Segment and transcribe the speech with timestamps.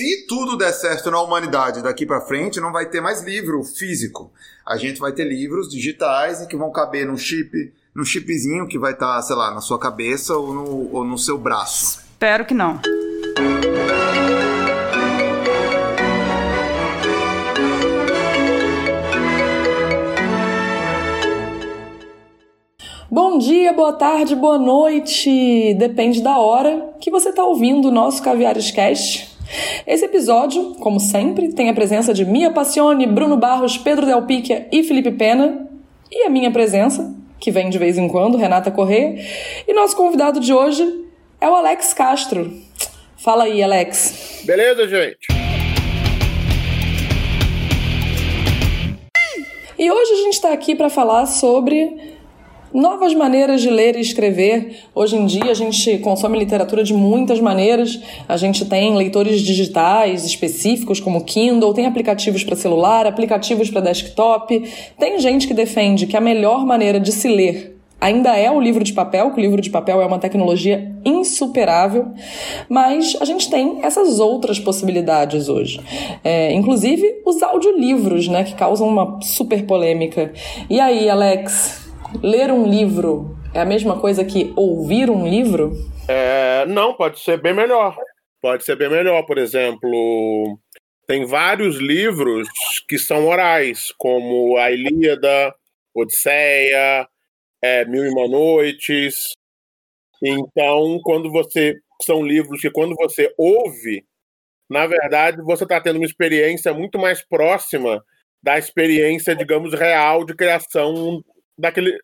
[0.00, 4.32] Se tudo der certo na humanidade daqui para frente, não vai ter mais livro físico.
[4.64, 8.78] A gente vai ter livros digitais e que vão caber num chip, num chipzinho que
[8.78, 12.00] vai estar, tá, sei lá, na sua cabeça ou no, ou no seu braço.
[12.12, 12.80] Espero que não.
[23.10, 25.74] Bom dia, boa tarde, boa noite.
[25.74, 29.29] Depende da hora que você está ouvindo o nosso Caviares Cast.
[29.86, 34.68] Esse episódio, como sempre, tem a presença de Mia Passione, Bruno Barros, Pedro Del Picchia
[34.70, 35.68] e Felipe Pena.
[36.10, 39.16] E a minha presença, que vem de vez em quando, Renata Corrêa.
[39.66, 41.04] E nosso convidado de hoje
[41.40, 42.52] é o Alex Castro.
[43.16, 44.42] Fala aí, Alex.
[44.44, 45.40] Beleza, gente?
[49.78, 52.09] E hoje a gente está aqui para falar sobre
[52.72, 54.84] novas maneiras de ler e escrever.
[54.94, 58.00] Hoje em dia a gente consome literatura de muitas maneiras.
[58.28, 64.62] A gente tem leitores digitais específicos como Kindle, tem aplicativos para celular, aplicativos para desktop.
[64.98, 68.82] Tem gente que defende que a melhor maneira de se ler ainda é o livro
[68.82, 72.08] de papel, que o livro de papel é uma tecnologia insuperável,
[72.68, 75.80] mas a gente tem essas outras possibilidades hoje.
[76.24, 80.32] É, inclusive os audiolivros, né, que causam uma super polêmica.
[80.68, 81.89] E aí, Alex,
[82.22, 85.72] ler um livro é a mesma coisa que ouvir um livro?
[86.08, 87.96] É, não, pode ser bem melhor.
[88.40, 89.24] Pode ser bem melhor.
[89.24, 90.58] Por exemplo,
[91.06, 92.48] tem vários livros
[92.88, 95.54] que são orais, como a Ilíada,
[95.94, 97.08] Odisseia,
[97.62, 99.32] é, Mil e Uma Noites.
[100.22, 101.76] Então, quando você.
[102.02, 104.06] São livros que, quando você ouve,
[104.70, 108.02] na verdade, você está tendo uma experiência muito mais próxima
[108.42, 111.22] da experiência, digamos, real de criação
[111.60, 111.98] daquele,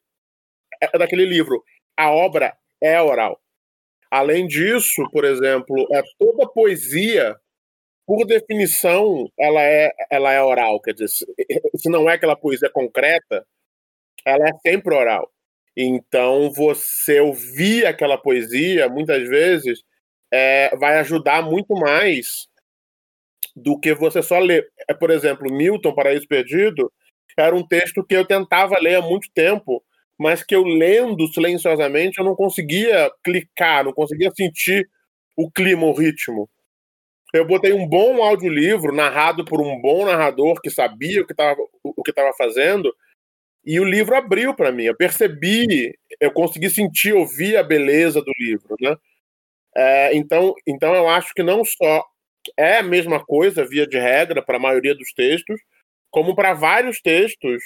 [0.81, 1.63] é, daquele livro.
[1.97, 3.41] A obra é oral.
[4.11, 7.37] Além disso, por exemplo, é toda poesia,
[8.07, 10.81] por definição, ela é, ela é oral.
[10.81, 13.47] Quer dizer, se não é aquela poesia concreta,
[14.25, 15.31] ela é sempre oral.
[15.77, 19.83] Então, você ouvir aquela poesia, muitas vezes,
[20.33, 22.49] é, vai ajudar muito mais
[23.55, 24.67] do que você só ler.
[24.89, 26.93] É, por exemplo, Milton, Paraíso Perdido,
[27.37, 29.83] era um texto que eu tentava ler há muito tempo,
[30.19, 34.89] mas que eu lendo silenciosamente eu não conseguia clicar, não conseguia sentir
[35.37, 36.49] o clima, o ritmo.
[37.35, 41.61] Eu botei um bom audiolivro narrado por um bom narrador que sabia o que estava
[41.83, 42.95] o que fazendo
[43.65, 44.85] e o livro abriu para mim.
[44.85, 48.97] Eu percebi, eu consegui sentir, ouvir a beleza do livro, né?
[49.77, 52.05] É, então, então eu acho que não só
[52.57, 55.61] é a mesma coisa via de regra para a maioria dos textos,
[56.17, 57.63] como para vários textos,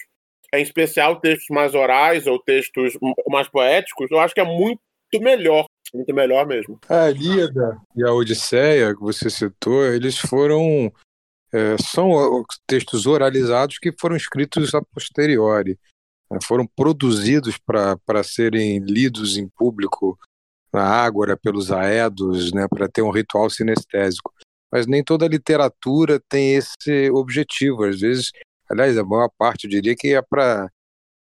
[0.52, 4.80] em especial textos mais orais ou textos mais poéticos, eu acho que é muito
[5.20, 6.76] melhor, muito melhor mesmo.
[6.88, 10.92] A Ilíada e a Odisseia, que você citou, eles foram
[11.52, 15.78] é, são textos oralizados que foram escritos a posteriori,
[16.28, 20.18] né, foram produzidos para serem lidos em público
[20.72, 24.34] na Ágora pelos aedos, né, para ter um ritual sinestésico
[24.72, 27.84] mas nem toda literatura tem esse objetivo.
[27.84, 28.30] Às vezes,
[28.70, 30.70] aliás, a maior parte eu diria que é para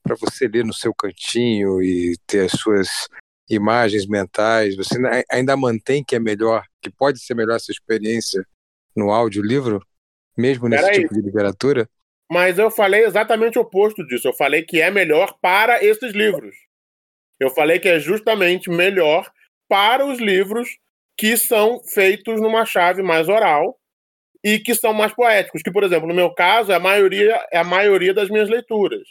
[0.04, 2.88] para você ler no seu cantinho e ter as suas
[3.50, 4.76] imagens mentais.
[4.78, 4.98] Você
[5.30, 8.46] ainda mantém que é melhor, que pode ser melhor essa experiência
[8.96, 9.86] no audiolivro,
[10.38, 11.90] mesmo nesse tipo de literatura?
[12.32, 14.28] Mas eu falei exatamente o oposto disso.
[14.28, 16.56] Eu falei que é melhor para esses livros.
[17.40, 19.30] Eu falei que é justamente melhor
[19.68, 20.78] para os livros
[21.18, 23.78] que são feitos numa chave mais oral
[24.44, 27.58] e que são mais poéticos, que, por exemplo, no meu caso, é a maioria, é
[27.58, 29.08] a maioria das minhas leituras.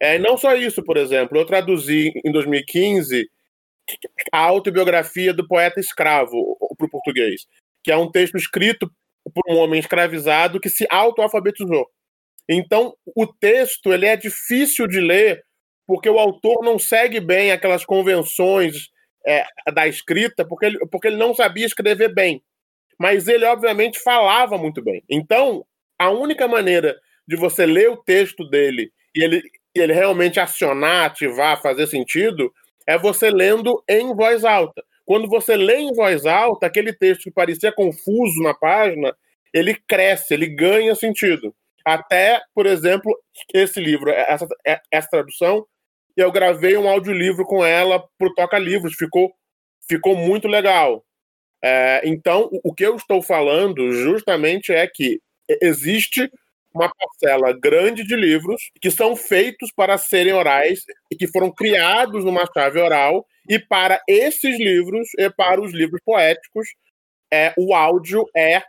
[0.00, 3.28] É, não só isso, por exemplo, eu traduzi em 2015
[4.32, 7.42] a autobiografia do poeta escravo para o português,
[7.82, 8.90] que é um texto escrito
[9.34, 11.86] por um homem escravizado que se autoalfabetizou.
[12.48, 15.44] Então, o texto ele é difícil de ler
[15.86, 18.88] porque o autor não segue bem aquelas convenções
[19.26, 22.42] é, da escrita porque ele, porque ele não sabia escrever bem.
[22.98, 25.02] Mas ele, obviamente, falava muito bem.
[25.10, 25.64] Então,
[25.98, 29.42] a única maneira de você ler o texto dele e ele,
[29.74, 32.52] ele realmente acionar, ativar, fazer sentido,
[32.86, 34.82] é você lendo em voz alta.
[35.04, 39.14] Quando você lê em voz alta, aquele texto que parecia confuso na página,
[39.52, 41.54] ele cresce, ele ganha sentido.
[41.84, 43.14] Até, por exemplo,
[43.52, 44.46] esse livro, essa,
[44.90, 45.66] essa tradução,
[46.16, 48.94] e eu gravei um audiolivro com ela pro Toca Livros.
[48.94, 49.32] Ficou,
[49.88, 51.04] ficou muito legal.
[51.62, 55.20] É, então, o que eu estou falando justamente é que
[55.62, 56.30] existe
[56.74, 60.80] uma parcela grande de livros que são feitos para serem orais
[61.10, 66.00] e que foram criados numa chave oral e para esses livros e para os livros
[66.04, 66.66] poéticos
[67.32, 68.62] é, o áudio é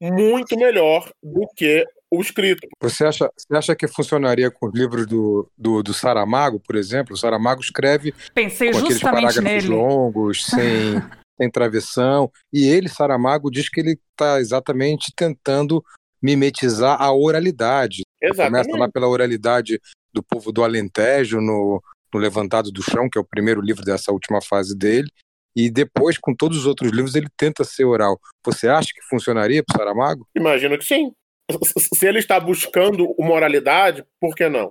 [0.00, 2.66] muito melhor do que o escrito.
[2.80, 7.14] Você acha, você acha que funcionaria com os livros do, do, do Saramago, por exemplo?
[7.14, 9.68] O Saramago escreve Pensei com aqueles justamente parágrafos nele.
[9.68, 11.00] longos, sem,
[11.40, 12.30] sem travessão.
[12.52, 15.84] E ele, Saramago, diz que ele está exatamente tentando
[16.22, 18.02] mimetizar a oralidade.
[18.20, 18.64] Exatamente.
[18.64, 19.80] Começa lá pela oralidade
[20.12, 21.80] do povo do Alentejo, no,
[22.12, 25.08] no Levantado do Chão, que é o primeiro livro dessa última fase dele.
[25.54, 28.20] E depois, com todos os outros livros, ele tenta ser oral.
[28.44, 30.26] Você acha que funcionaria para o Saramago?
[30.36, 31.12] Imagino que sim.
[31.94, 34.68] Se ele está buscando uma oralidade, por que não?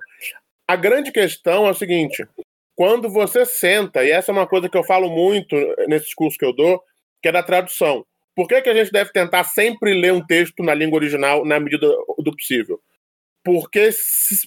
[0.67, 2.25] A grande questão é o seguinte:
[2.75, 5.55] quando você senta, e essa é uma coisa que eu falo muito
[5.87, 6.81] nesses cursos que eu dou,
[7.21, 8.05] que é da tradução.
[8.35, 11.59] Por que, que a gente deve tentar sempre ler um texto na língua original na
[11.59, 11.87] medida
[12.19, 12.79] do possível?
[13.43, 13.89] Porque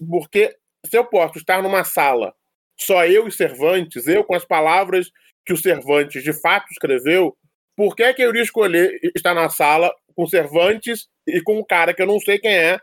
[0.08, 0.56] porque
[0.86, 2.34] se eu posso estar numa sala,
[2.78, 5.10] só eu e Cervantes, eu com as palavras
[5.44, 7.36] que o Cervantes de fato escreveu,
[7.76, 11.94] por que, que eu iria escolher estar na sala com Cervantes e com um cara
[11.94, 12.78] que eu não sei quem é,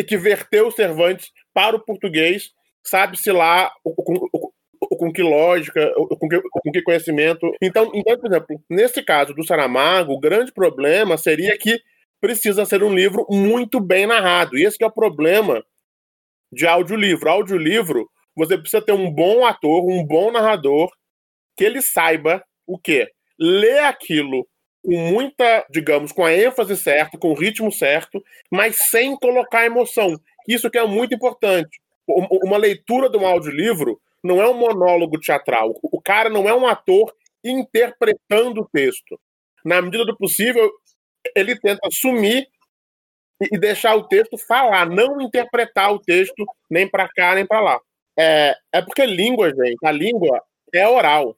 [0.00, 2.52] e que verteu Cervantes para o português,
[2.84, 7.50] sabe-se lá com, com que lógica, com que, com que conhecimento.
[7.60, 11.80] Então, então, por exemplo, nesse caso do Saramago, o grande problema seria que
[12.20, 14.56] precisa ser um livro muito bem narrado.
[14.56, 15.64] E esse é o problema
[16.52, 17.28] de audiolivro.
[17.28, 20.90] Audiolivro, você precisa ter um bom ator, um bom narrador,
[21.56, 23.10] que ele saiba o quê?
[23.38, 24.46] Ler aquilo
[24.82, 30.18] com muita, digamos, com a ênfase certa, com o ritmo certo, mas sem colocar emoção.
[30.46, 31.80] Isso que é muito importante.
[32.06, 35.74] Uma leitura de um audiolivro não é um monólogo teatral.
[35.82, 37.14] O cara não é um ator
[37.44, 39.20] interpretando o texto.
[39.64, 40.70] Na medida do possível,
[41.36, 42.48] ele tenta sumir
[43.40, 47.80] e deixar o texto falar, não interpretar o texto nem para cá nem para lá.
[48.18, 50.42] É, é porque língua, gente, a língua
[50.72, 51.36] é oral,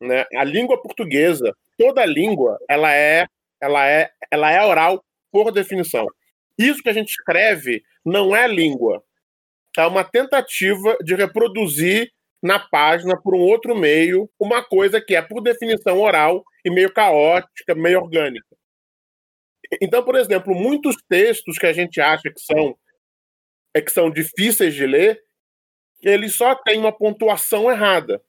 [0.00, 0.24] né?
[0.36, 3.26] A língua portuguesa, toda língua, ela é,
[3.58, 6.06] ela é, ela é oral por definição.
[6.58, 9.02] Isso que a gente escreve não é língua.
[9.78, 12.12] É uma tentativa de reproduzir
[12.42, 16.92] na página por um outro meio uma coisa que é por definição oral e meio
[16.92, 18.44] caótica, meio orgânica.
[19.80, 22.76] Então, por exemplo, muitos textos que a gente acha que são
[23.72, 25.22] é que são difíceis de ler,
[26.02, 28.20] eles só têm uma pontuação errada.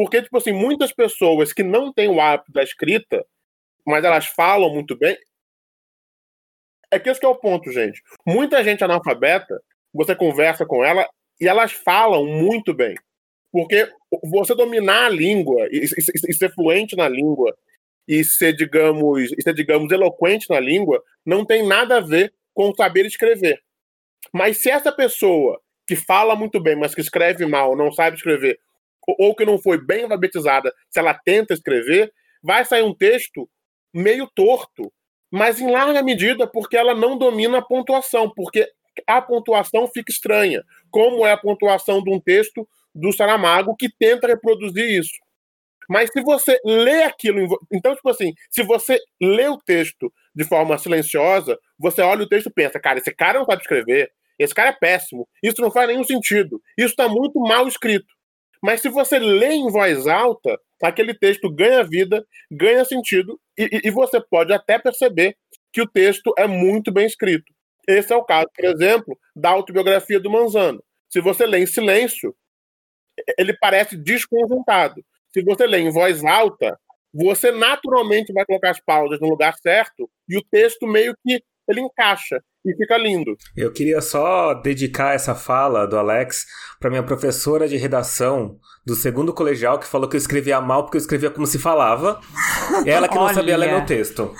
[0.00, 3.22] Porque, tipo assim, muitas pessoas que não têm o hábito da escrita,
[3.86, 5.14] mas elas falam muito bem.
[6.90, 8.00] É que esse que é o ponto, gente.
[8.26, 9.62] Muita gente analfabeta,
[9.92, 11.06] você conversa com ela
[11.38, 12.94] e elas falam muito bem.
[13.52, 13.92] Porque
[14.24, 17.54] você dominar a língua e, e, e ser fluente na língua
[18.08, 22.74] e ser, digamos, e ser, digamos, eloquente na língua não tem nada a ver com
[22.74, 23.62] saber escrever.
[24.32, 28.58] Mas se essa pessoa que fala muito bem, mas que escreve mal, não sabe escrever,
[29.06, 32.12] ou que não foi bem alfabetizada, se ela tenta escrever,
[32.42, 33.48] vai sair um texto
[33.92, 34.92] meio torto,
[35.30, 38.70] mas em larga medida porque ela não domina a pontuação, porque
[39.06, 44.26] a pontuação fica estranha, como é a pontuação de um texto do Saramago que tenta
[44.26, 45.18] reproduzir isso.
[45.88, 50.78] Mas se você lê aquilo, então, tipo assim, se você lê o texto de forma
[50.78, 54.70] silenciosa, você olha o texto e pensa, cara, esse cara não sabe escrever, esse cara
[54.70, 58.06] é péssimo, isso não faz nenhum sentido, isso está muito mal escrito.
[58.62, 63.90] Mas se você lê em voz alta, aquele texto ganha vida, ganha sentido, e, e
[63.90, 65.36] você pode até perceber
[65.72, 67.52] que o texto é muito bem escrito.
[67.88, 70.82] Esse é o caso, por exemplo, da autobiografia do Manzano.
[71.08, 72.34] Se você lê em silêncio,
[73.38, 75.04] ele parece desconjuntado.
[75.32, 76.78] Se você lê em voz alta,
[77.12, 81.80] você naturalmente vai colocar as pausas no lugar certo e o texto meio que ele
[81.80, 83.36] encaixa e fica lindo.
[83.56, 86.46] Eu queria só dedicar essa fala do Alex
[86.78, 90.96] para minha professora de redação do segundo colegial que falou que eu escrevia mal porque
[90.96, 92.20] eu escrevia como se falava.
[92.84, 94.34] E ela que não sabia ler meu texto.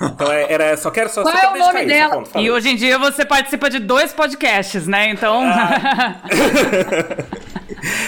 [0.00, 2.14] Então é, era só quero só Qual só é o nome isso, dela?
[2.14, 5.10] Ponto, e hoje em dia você participa de dois podcasts, né?
[5.10, 5.42] Então.
[5.42, 6.22] Ah.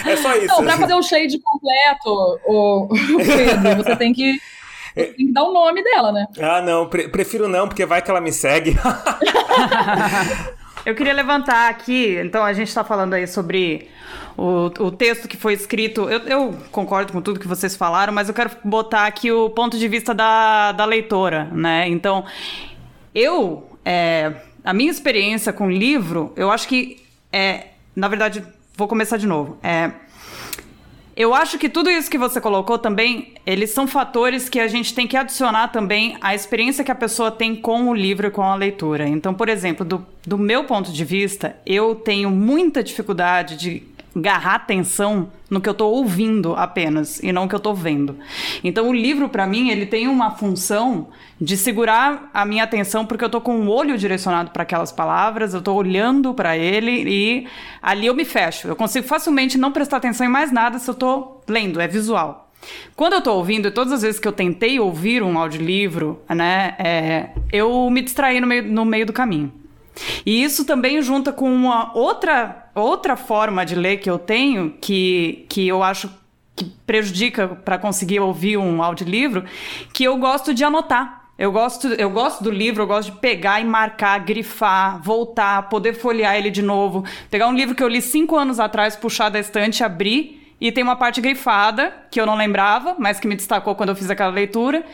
[0.07, 0.47] é só isso.
[0.47, 4.39] Não, pra fazer um shade completo, o, o Pedro, você tem que
[4.95, 6.25] tem que dar o nome dela, né?
[6.39, 8.75] Ah, não, pre prefiro não, porque vai que ela me segue.
[10.83, 13.87] Eu queria levantar aqui, então a gente está falando aí sobre
[14.35, 16.09] o, o texto que foi escrito.
[16.09, 19.77] Eu, eu, concordo com tudo que vocês falaram, mas eu quero botar aqui o ponto
[19.77, 21.87] de vista da, da leitora, né?
[21.87, 22.25] Então,
[23.13, 24.33] eu, é,
[24.63, 28.43] a minha experiência com livro, eu acho que, é, na verdade,
[28.75, 29.59] vou começar de novo.
[29.61, 29.91] É,
[31.21, 34.93] eu acho que tudo isso que você colocou também, eles são fatores que a gente
[34.93, 38.41] tem que adicionar também à experiência que a pessoa tem com o livro e com
[38.41, 39.07] a leitura.
[39.07, 43.83] Então, por exemplo, do, do meu ponto de vista, eu tenho muita dificuldade de
[44.15, 48.17] agarrar atenção no que eu estou ouvindo apenas e não o que eu estou vendo.
[48.63, 51.07] Então o livro para mim ele tem uma função
[51.39, 55.53] de segurar a minha atenção porque eu estou com o olho direcionado para aquelas palavras,
[55.53, 57.47] eu estou olhando para ele e
[57.81, 58.67] ali eu me fecho.
[58.67, 62.49] Eu consigo facilmente não prestar atenção em mais nada se eu estou lendo, é visual.
[62.95, 66.75] Quando eu estou ouvindo, e todas as vezes que eu tentei ouvir um audiolivro, né,
[66.77, 69.51] é, eu me distraí no meio, no meio do caminho.
[70.25, 75.45] E isso também junta com uma outra, outra forma de ler que eu tenho, que,
[75.49, 76.09] que eu acho
[76.55, 79.45] que prejudica para conseguir ouvir um audiolivro,
[79.93, 81.21] que eu gosto de anotar.
[81.37, 85.93] Eu gosto, eu gosto do livro, eu gosto de pegar e marcar, grifar, voltar, poder
[85.93, 87.03] folhear ele de novo.
[87.31, 90.83] Pegar um livro que eu li cinco anos atrás, puxar da estante, abrir e tem
[90.83, 94.29] uma parte grifada, que eu não lembrava, mas que me destacou quando eu fiz aquela
[94.29, 94.85] leitura.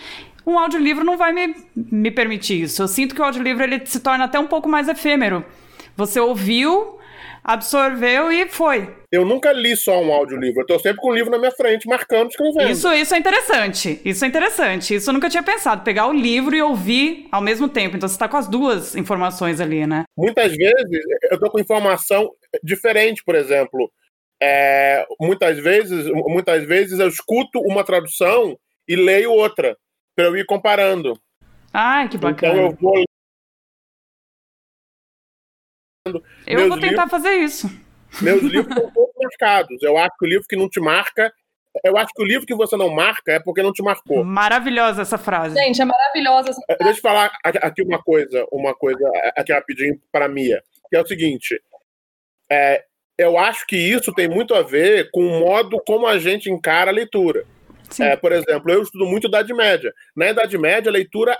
[0.47, 2.81] Um audiolivro não vai me, me permitir isso.
[2.81, 5.43] Eu sinto que o audiolivro ele se torna até um pouco mais efêmero.
[5.97, 6.97] Você ouviu,
[7.43, 8.95] absorveu e foi.
[9.11, 11.85] Eu nunca li só um audiolivro, eu tô sempre com o livro na minha frente,
[11.85, 12.69] marcando, escrevendo.
[12.69, 13.99] Isso, isso é interessante.
[14.05, 14.95] Isso é interessante.
[14.95, 15.83] Isso eu nunca tinha pensado.
[15.83, 17.97] Pegar o livro e ouvir ao mesmo tempo.
[17.97, 20.05] Então você tá com as duas informações ali, né?
[20.17, 22.31] Muitas vezes eu tô com informação
[22.63, 23.91] diferente, por exemplo.
[24.41, 29.75] É, muitas vezes, muitas vezes eu escuto uma tradução e leio outra
[30.17, 31.21] para eu ir comparando.
[31.71, 32.53] Ah, que bacana.
[32.53, 33.03] Então eu vou
[36.47, 37.67] eu Meus vou tentar livros, fazer isso.
[38.21, 39.83] Meus livros são todos marcados.
[39.83, 41.31] Eu acho que o livro que não te marca
[41.83, 44.23] eu acho que o livro que você não marca é porque não te marcou.
[44.23, 45.55] Maravilhosa essa frase.
[45.55, 46.81] Gente, é maravilhosa essa frase.
[46.81, 51.01] É, deixa eu falar aqui uma coisa, uma coisa aqui rapidinho para Mia, que é
[51.01, 51.61] o seguinte:
[52.49, 52.83] é,
[53.15, 56.89] eu acho que isso tem muito a ver com o modo como a gente encara
[56.89, 57.45] a leitura.
[57.99, 59.93] É, por exemplo, eu estudo muito Idade Média.
[60.15, 61.37] Na Idade Média, a leitura.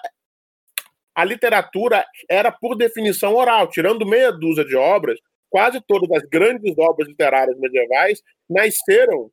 [1.16, 3.68] A literatura era, por definição, oral.
[3.70, 9.32] Tirando meia dúzia de obras, quase todas as grandes obras literárias medievais nasceram,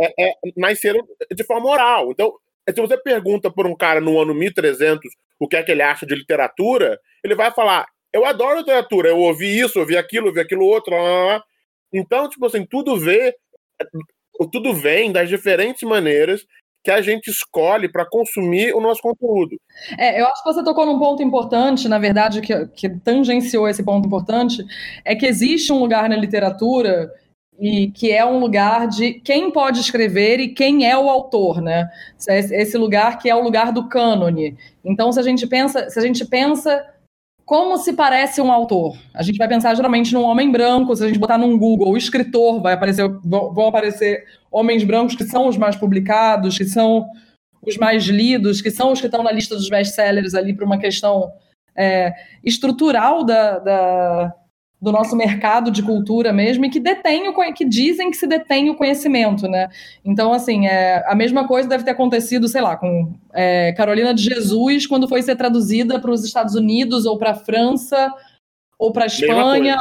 [0.00, 2.12] é, é, nasceram de forma oral.
[2.12, 2.32] Então,
[2.68, 6.06] se você pergunta por um cara no ano 1300 o que é que ele acha
[6.06, 10.64] de literatura, ele vai falar: Eu adoro literatura, eu ouvi isso, ouvi aquilo, ouvi aquilo
[10.64, 10.94] outro.
[10.94, 11.44] Lá, lá, lá.
[11.92, 13.34] Então, tipo assim, tudo vê,
[14.46, 16.44] tudo vem das diferentes maneiras
[16.82, 19.56] que a gente escolhe para consumir o nosso conteúdo.
[19.98, 23.82] É, eu acho que você tocou num ponto importante, na verdade, que, que tangenciou esse
[23.82, 24.64] ponto importante,
[25.04, 27.12] é que existe um lugar na literatura
[27.60, 31.90] e que é um lugar de quem pode escrever e quem é o autor, né?
[32.26, 34.56] Esse lugar que é o lugar do cânone.
[34.82, 36.82] Então, se a gente pensa, se a gente pensa
[37.50, 38.96] como se parece um autor?
[39.12, 42.62] A gente vai pensar geralmente num homem branco, se a gente botar num Google, escritor,
[42.62, 47.08] vai aparecer, vão aparecer homens brancos que são os mais publicados, que são
[47.60, 50.78] os mais lidos, que são os que estão na lista dos best-sellers ali para uma
[50.78, 51.28] questão
[51.76, 52.12] é,
[52.44, 54.34] estrutural da, da,
[54.80, 58.70] do nosso mercado de cultura mesmo e que detém o, que dizem que se detém
[58.70, 59.68] o conhecimento, né?
[60.04, 64.22] Então, assim, é, a mesma coisa deve ter acontecido, sei lá, com é, Carolina de
[64.22, 68.12] Jesus quando foi ser traduzida para os Estados Unidos ou para a França
[68.78, 69.76] ou para a Espanha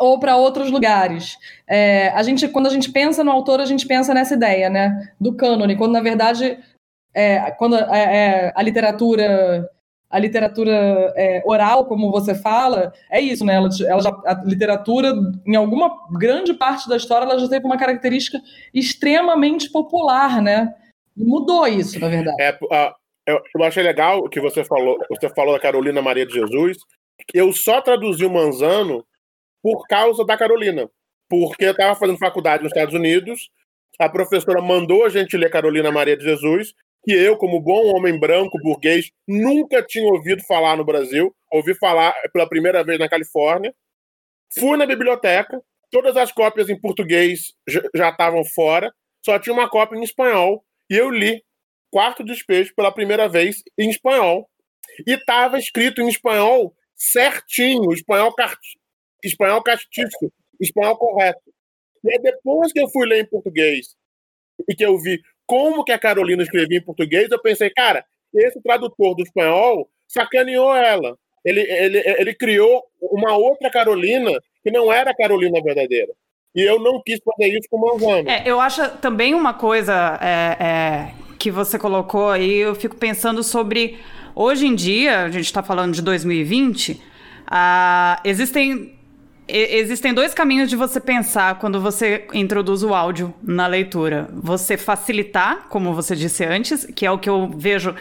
[0.00, 1.36] ou para outros lugares.
[1.66, 5.12] É, a gente, quando a gente pensa no autor, a gente pensa nessa ideia, né,
[5.20, 6.58] do cânone, quando na verdade
[7.14, 9.68] é, quando é, é, a literatura
[10.10, 10.72] a literatura
[11.16, 13.54] é, oral, como você fala, é isso, né?
[13.54, 15.12] Ela, ela já, a literatura,
[15.46, 18.40] em alguma grande parte da história, ela já teve uma característica
[18.72, 20.74] extremamente popular, né?
[21.18, 22.40] mudou isso, na verdade.
[22.40, 22.94] É, uh,
[23.26, 24.98] eu, eu achei legal o que você falou.
[25.10, 26.78] Você falou da Carolina Maria de Jesus.
[27.34, 29.04] Eu só traduzi o Manzano
[29.62, 30.88] por causa da Carolina.
[31.28, 33.50] Porque eu estava fazendo faculdade nos Estados Unidos,
[33.98, 36.72] a professora mandou a gente ler Carolina Maria de Jesus,
[37.08, 41.34] que eu, como bom homem branco, burguês, nunca tinha ouvido falar no Brasil.
[41.50, 43.74] Ouvi falar pela primeira vez na Califórnia.
[44.58, 45.58] Fui na biblioteca,
[45.90, 47.54] todas as cópias em português
[47.94, 48.92] já estavam fora,
[49.24, 50.62] só tinha uma cópia em espanhol.
[50.90, 51.42] E eu li
[51.90, 54.46] Quarto Despejo pela primeira vez em espanhol.
[55.06, 58.60] E estava escrito em espanhol certinho, espanhol, cart...
[59.24, 61.40] espanhol castiço, espanhol correto.
[62.04, 63.96] E aí depois que eu fui ler em português
[64.68, 68.62] e que eu vi como que a Carolina escrevia em português, eu pensei, cara, esse
[68.62, 71.16] tradutor do espanhol sacaneou ela.
[71.44, 74.30] Ele, ele, ele criou uma outra Carolina
[74.62, 76.12] que não era a Carolina verdadeira.
[76.54, 78.28] E eu não quis fazer isso com o Manzano.
[78.28, 83.42] É, eu acho também uma coisa é, é, que você colocou aí, eu fico pensando
[83.42, 83.98] sobre.
[84.34, 87.00] Hoje em dia, a gente está falando de 2020, uh,
[88.24, 88.97] existem
[89.48, 94.28] existem dois caminhos de você pensar quando você introduz o áudio na leitura.
[94.32, 97.94] Você facilitar, como você disse antes, que é o que eu vejo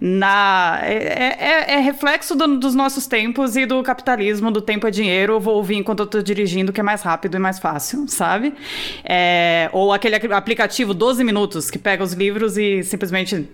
[0.00, 0.80] na.
[0.82, 5.34] É, é, é reflexo do, dos nossos tempos e do capitalismo, do tempo é dinheiro.
[5.34, 8.54] Eu vou ouvir enquanto eu tô dirigindo, que é mais rápido e mais fácil, sabe?
[9.04, 13.48] É, ou aquele aplicativo 12 minutos, que pega os livros e simplesmente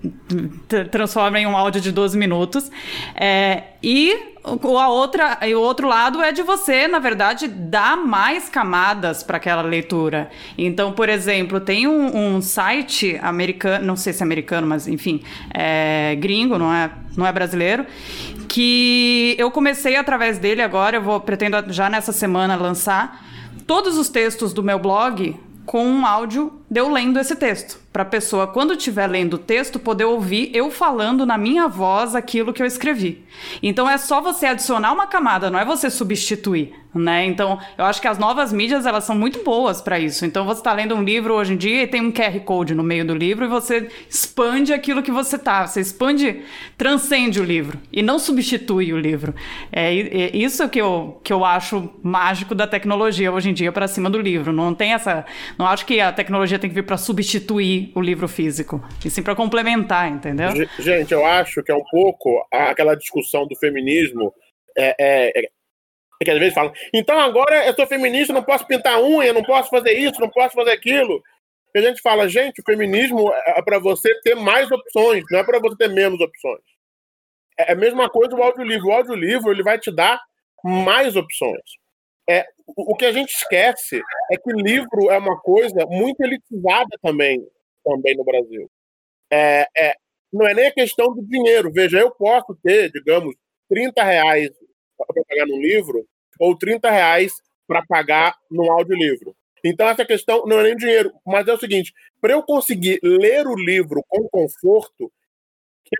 [0.91, 2.71] transforma em um áudio de 12 minutos.
[3.17, 9.23] É, e a outra, o outro lado é de você, na verdade, dar mais camadas
[9.23, 10.31] para aquela leitura.
[10.57, 15.23] Então, por exemplo, tem um, um, site americano, não sei se é americano, mas enfim,
[15.53, 17.85] é gringo, não é, não é brasileiro,
[18.49, 23.25] que eu comecei através dele agora, eu vou pretendo já nessa semana lançar
[23.67, 28.03] todos os textos do meu blog com um áudio de eu lendo esse texto para
[28.03, 32.53] a pessoa, quando estiver lendo o texto, poder ouvir eu falando na minha voz aquilo
[32.53, 33.23] que eu escrevi.
[33.63, 37.27] Então é só você adicionar uma camada, não é você substituir, né?
[37.27, 40.25] Então eu acho que as novas mídias elas são muito boas para isso.
[40.25, 42.83] Então você está lendo um livro hoje em dia e tem um QR code no
[42.83, 46.41] meio do livro e você expande aquilo que você tá, você expande,
[46.79, 49.35] transcende o livro e não substitui o livro.
[49.71, 53.87] É, é isso que eu que eu acho mágico da tecnologia hoje em dia para
[53.87, 54.51] cima do livro.
[54.51, 55.27] Não tem essa,
[55.59, 59.23] não acho que a tecnologia tem que vir para substituir o livro físico, e sim
[59.23, 60.51] para complementar, entendeu?
[60.79, 64.33] Gente, eu acho que é um pouco aquela discussão do feminismo.
[64.77, 65.51] É, é, é,
[66.25, 69.69] que às vezes falam, então agora eu sou feminista, não posso pintar unha, não posso
[69.69, 71.21] fazer isso, não posso fazer aquilo.
[71.75, 75.45] E a gente fala, gente, o feminismo é para você ter mais opções, não é
[75.45, 76.63] para você ter menos opções.
[77.59, 78.87] É a mesma coisa o audiolivro.
[78.87, 80.21] O audiolivro ele vai te dar
[80.63, 81.61] mais opções.
[82.29, 84.01] É, o que a gente esquece
[84.31, 87.47] é que livro é uma coisa muito elitizada também
[87.85, 88.71] também no Brasil.
[89.31, 89.95] É, é,
[90.33, 91.71] não é nem a questão do dinheiro.
[91.73, 93.35] Veja, eu posso ter, digamos,
[93.69, 94.51] 30 reais
[94.97, 96.07] para pagar num livro
[96.39, 97.33] ou 30 reais
[97.67, 99.35] para pagar num audiolivro.
[99.65, 103.47] Então, essa questão não é nem dinheiro, mas é o seguinte: para eu conseguir ler
[103.47, 105.13] o livro com conforto,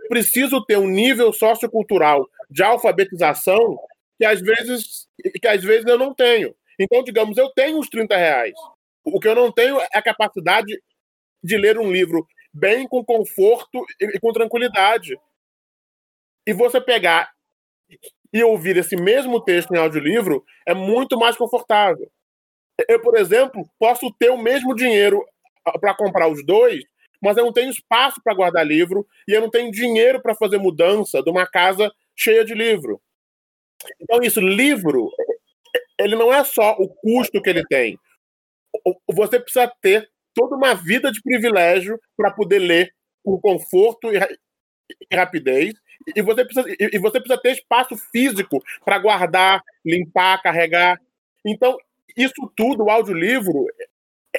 [0.01, 3.79] eu preciso ter um nível sociocultural de alfabetização
[4.19, 5.07] que às vezes,
[5.41, 6.55] que às vezes eu não tenho.
[6.83, 8.55] Então, digamos, eu tenho os 30 reais.
[9.05, 10.81] O que eu não tenho é a capacidade
[11.43, 15.17] de ler um livro bem, com conforto e com tranquilidade.
[16.47, 17.31] E você pegar
[18.33, 22.11] e ouvir esse mesmo texto em audiolivro é muito mais confortável.
[22.89, 25.25] Eu, por exemplo, posso ter o mesmo dinheiro
[25.81, 26.83] para comprar os dois,
[27.23, 30.59] mas eu não tenho espaço para guardar livro e eu não tenho dinheiro para fazer
[30.59, 33.01] mudança de uma casa cheia de livro.
[34.01, 35.11] Então, isso, livro,
[35.99, 37.99] ele não é só o custo que ele tem.
[39.11, 44.19] Você precisa ter toda uma vida de privilégio para poder ler com conforto e,
[45.11, 45.75] e rapidez.
[46.17, 50.99] E você, precisa, e você precisa ter espaço físico para guardar, limpar, carregar.
[51.47, 51.77] Então,
[52.17, 53.67] isso tudo, o audiolivro,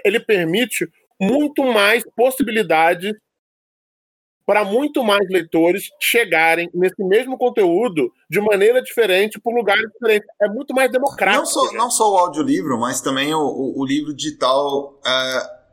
[0.04, 0.88] ele permite
[1.20, 3.14] muito mais possibilidades
[4.46, 10.28] para muito mais leitores chegarem nesse mesmo conteúdo de maneira diferente por lugares diferentes.
[10.42, 11.40] É muito mais democrático.
[11.40, 15.00] Não só, não só o audiolivro, mas também o, o, o livro digital.
[15.06, 15.64] É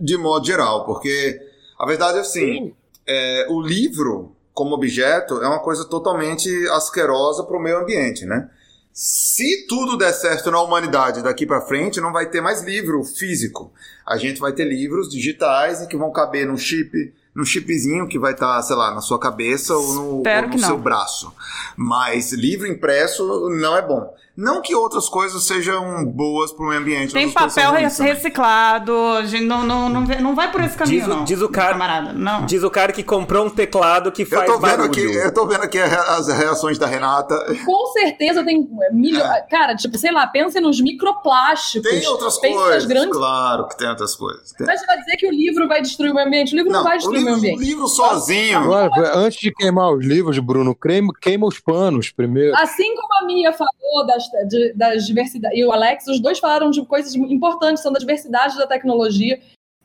[0.00, 1.38] de modo geral, porque
[1.78, 2.74] a verdade é assim,
[3.06, 8.48] é, o livro como objeto é uma coisa totalmente asquerosa para o meio ambiente, né?
[8.92, 13.72] Se tudo der certo na humanidade daqui para frente, não vai ter mais livro físico.
[14.04, 18.32] A gente vai ter livros digitais que vão caber num chip, num chipzinho que vai
[18.32, 21.32] estar, tá, sei lá, na sua cabeça ou no, ou no seu braço.
[21.76, 24.14] Mas livro impresso não é bom.
[24.36, 27.12] Não que outras coisas sejam boas para o meio ambiente.
[27.12, 31.24] Tem papel reciclado, a gente não, não, não, não vai por esse caminho, diz, não.
[31.24, 32.46] Diz o, cara, camarada, não.
[32.46, 34.90] diz o cara que comprou um teclado que faz eu tô vendo barulho.
[34.90, 37.36] Aqui, eu tô vendo aqui as reações da Renata.
[37.64, 39.20] Com certeza tem milho...
[39.20, 39.42] É.
[39.42, 41.90] Cara, tipo, sei lá, pensa nos microplásticos.
[41.90, 43.16] Tem outras coisas, grandes...
[43.16, 44.52] claro que tem outras coisas.
[44.52, 44.66] Tem.
[44.66, 46.54] Mas você vai dizer que o livro vai destruir o meio ambiente?
[46.54, 47.66] O livro não, não vai destruir o, livro, o meio ambiente.
[47.66, 48.72] O livro sozinho...
[48.72, 52.56] Agora, antes de queimar os livros, Bruno, queima, queima os panos primeiro.
[52.56, 55.56] Assim como a Mia falou das, de, das diversidade.
[55.56, 59.38] E o Alex, os dois falaram de coisas importantes, são da diversidade da tecnologia.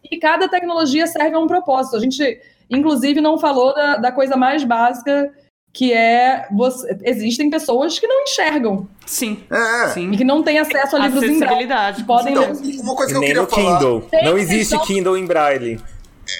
[0.09, 1.95] E cada tecnologia serve a um propósito.
[1.95, 5.31] A gente, inclusive, não falou da, da coisa mais básica,
[5.73, 8.87] que é você, existem pessoas que não enxergam.
[9.05, 9.43] Sim.
[9.49, 9.89] É.
[9.89, 10.11] Sim.
[10.11, 11.67] E que não têm acesso a livros em braille.
[12.05, 13.79] Podem então, uma coisa que eu Nem queria falar...
[13.79, 14.09] Kindle.
[14.23, 15.81] Não existe Kindle em braille.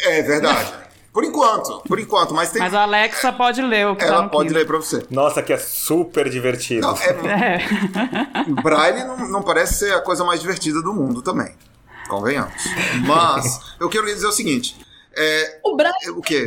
[0.05, 0.84] É verdade.
[1.15, 2.61] Por enquanto, por enquanto, mas tem.
[2.61, 4.59] Mas a Alexa pode ler o que Ela tá no pode Kindle.
[4.61, 5.01] ler pra você.
[5.09, 6.81] Nossa, que é super divertido.
[6.85, 7.55] Não, é...
[8.45, 8.61] É.
[8.61, 11.55] Braille não, não parece ser a coisa mais divertida do mundo também.
[12.09, 12.53] Convenhamos.
[13.07, 14.75] Mas eu quero lhe dizer o seguinte.
[15.17, 16.09] É, o Braille.
[16.17, 16.45] O quê?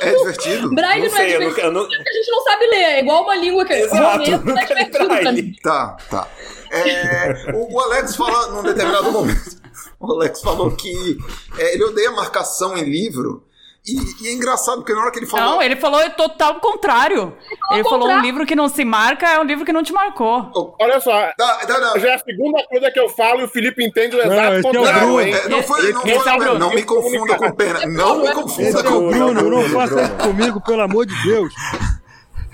[0.00, 0.74] É divertido?
[0.74, 2.76] Braille Não não, é eu divertido não- eu não- a gente não sabe ler.
[2.76, 5.42] É igual uma língua que Exato, romeno não é divertido pra Braille.
[5.42, 5.54] mim.
[5.62, 6.28] Tá, tá.
[6.70, 9.60] É, o, o, Alex fala num determinado momento.
[10.00, 11.18] O Alex falou que
[11.58, 13.44] é, ele odeia marcação em livro.
[13.86, 15.46] E, e, é engraçado, porque na hora que ele falou.
[15.46, 17.36] Não, ele falou total contrário.
[17.70, 19.92] Ele, ele falou: um livro que não se marca é um livro que não te
[19.92, 20.50] marcou.
[20.80, 21.98] Olha só, dá, dá, dá.
[21.98, 25.20] já é a segunda coisa que eu falo e o Felipe entende o exato contrário.
[25.20, 27.86] É não, foi, não, foi, é não, não me confunda com o Pena.
[27.86, 29.50] Não me confunda com o Bruno.
[29.50, 31.54] Não faça isso comigo, pelo amor de Deus.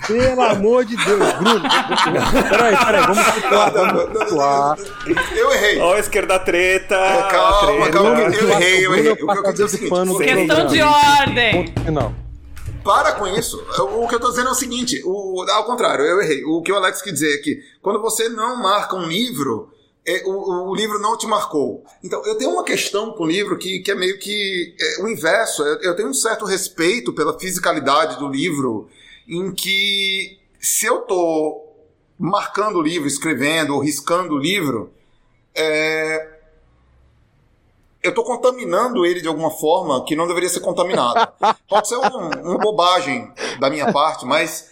[0.07, 1.61] Pelo amor de Deus, Bruno.
[2.49, 4.77] Peraí, peraí, vamos situar, vamos situar.
[5.35, 5.79] Eu errei.
[5.79, 6.95] Ó, a esquerda treta.
[6.95, 7.91] É, calma, treta.
[7.91, 9.11] calma, eu errei, eu errei.
[9.11, 10.23] O que eu quis dizer é o seguinte.
[10.23, 11.73] Questão de ordem.
[11.91, 12.23] Não.
[12.83, 13.63] Para com isso.
[13.79, 16.43] O que eu tô dizendo é o seguinte: o, ao contrário, eu errei.
[16.43, 19.69] O que o Alex quer dizer é que quando você não marca um livro,
[20.05, 21.83] é, o, o, livro não te marcou.
[22.03, 25.07] Então, eu tenho uma questão com o livro que, que é meio que é, o
[25.07, 25.63] inverso.
[25.63, 28.89] Eu, eu tenho um certo respeito pela fisicalidade do livro
[29.27, 34.93] em que se eu estou marcando o livro, escrevendo ou riscando o livro,
[35.55, 36.29] é,
[38.01, 41.27] eu estou contaminando ele de alguma forma que não deveria ser contaminado.
[41.67, 44.71] Pode ser um, uma bobagem da minha parte, mas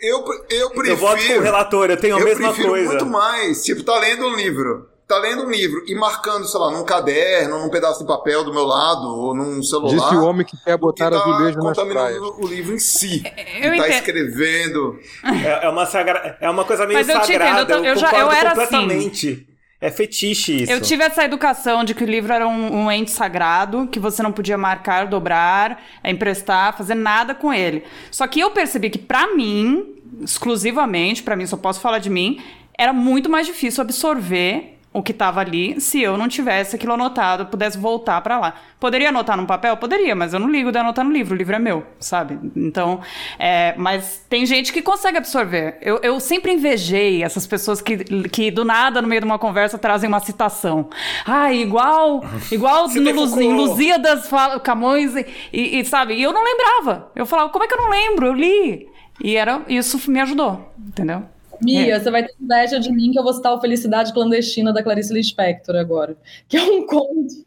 [0.00, 0.88] eu, eu prefiro.
[0.88, 2.88] Eu voto com o relator, eu tenho a eu mesma prefiro coisa.
[2.88, 3.62] muito mais.
[3.62, 7.58] Tipo, tá lendo um livro tá lendo um livro e marcando, sei lá, num caderno,
[7.58, 9.94] num pedaço de papel do meu lado, ou num celular.
[9.94, 12.20] Disse o homem que quer botar que tá azulejo nas praias.
[12.20, 13.22] o livro em si.
[13.60, 14.98] Eu tá escrevendo.
[15.24, 16.36] É, é, uma sagra...
[16.40, 17.74] é uma coisa meio Mas eu sagrada.
[17.74, 18.60] Eu, eu, já, eu era assim.
[18.60, 19.28] completamente.
[19.28, 19.52] Assim.
[19.82, 20.72] É fetiche isso.
[20.72, 24.22] Eu tive essa educação de que o livro era um, um, ente sagrado, que você
[24.22, 27.82] não podia marcar, dobrar, emprestar, fazer nada com ele.
[28.08, 32.40] Só que eu percebi que, para mim, exclusivamente, para mim, só posso falar de mim,
[32.78, 37.46] era muito mais difícil absorver o que estava ali se eu não tivesse aquilo anotado,
[37.46, 38.54] pudesse voltar para lá.
[38.78, 39.76] Poderia anotar num papel?
[39.76, 42.38] Poderia, mas eu não ligo de anotar no livro, o livro é meu, sabe?
[42.54, 43.00] Então,
[43.38, 45.78] é, mas tem gente que consegue absorver.
[45.80, 47.96] Eu, eu sempre invejei essas pessoas que,
[48.28, 50.90] que do nada, no meio de uma conversa, trazem uma citação.
[51.24, 54.28] Ah, igual, igual no Luz, em Lusíadas
[54.62, 56.14] Camões, e, e, e, sabe?
[56.14, 57.10] E eu não lembrava.
[57.16, 58.26] Eu falava, como é que eu não lembro?
[58.26, 58.88] Eu li.
[59.22, 61.24] E era, isso me ajudou, entendeu?
[61.62, 62.00] Mia, é.
[62.00, 65.12] você vai ter inveja de mim que eu vou citar o Felicidade Clandestina da Clarice
[65.12, 66.16] Lispector agora.
[66.48, 67.44] Que é um conto.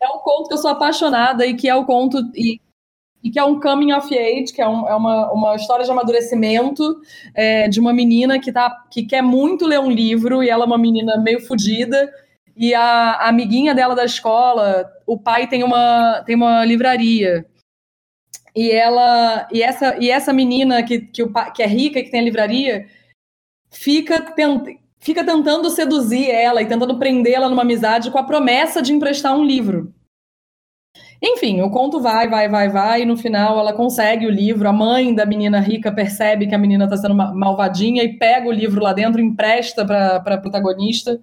[0.00, 2.18] É um conto que eu sou apaixonada e que é o conto.
[2.34, 2.60] E,
[3.22, 5.90] e que é um coming of age, que é, um, é uma, uma história de
[5.90, 7.00] amadurecimento
[7.34, 10.66] é, de uma menina que, tá, que quer muito ler um livro e ela é
[10.66, 12.12] uma menina meio fodida.
[12.56, 17.44] E a, a amiguinha dela da escola, o pai tem uma, tem uma livraria.
[18.54, 22.20] E ela e essa e essa menina que, que, o, que é rica que tem
[22.20, 22.86] a livraria,
[23.76, 28.92] fica, tent, fica tentando seduzir ela e tentando prendê-la numa amizade com a promessa de
[28.92, 29.92] emprestar um livro.
[31.22, 34.68] Enfim, o conto vai, vai, vai, vai, e no final ela consegue o livro.
[34.68, 38.52] A mãe da menina rica percebe que a menina está sendo malvadinha e pega o
[38.52, 41.18] livro lá dentro, empresta para a protagonista.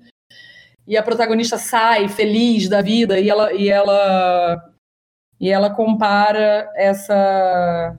[0.87, 4.63] E a protagonista sai feliz da vida e ela, e ela,
[5.39, 7.97] e ela compara essa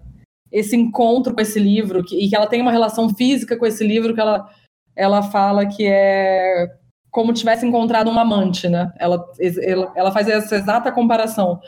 [0.54, 3.84] esse encontro com esse livro que, e que ela tem uma relação física com esse
[3.84, 4.48] livro que ela,
[4.94, 6.68] ela fala que é
[7.10, 8.92] como tivesse encontrado um amante, né?
[8.98, 9.24] Ela,
[9.94, 11.60] ela faz essa exata comparação.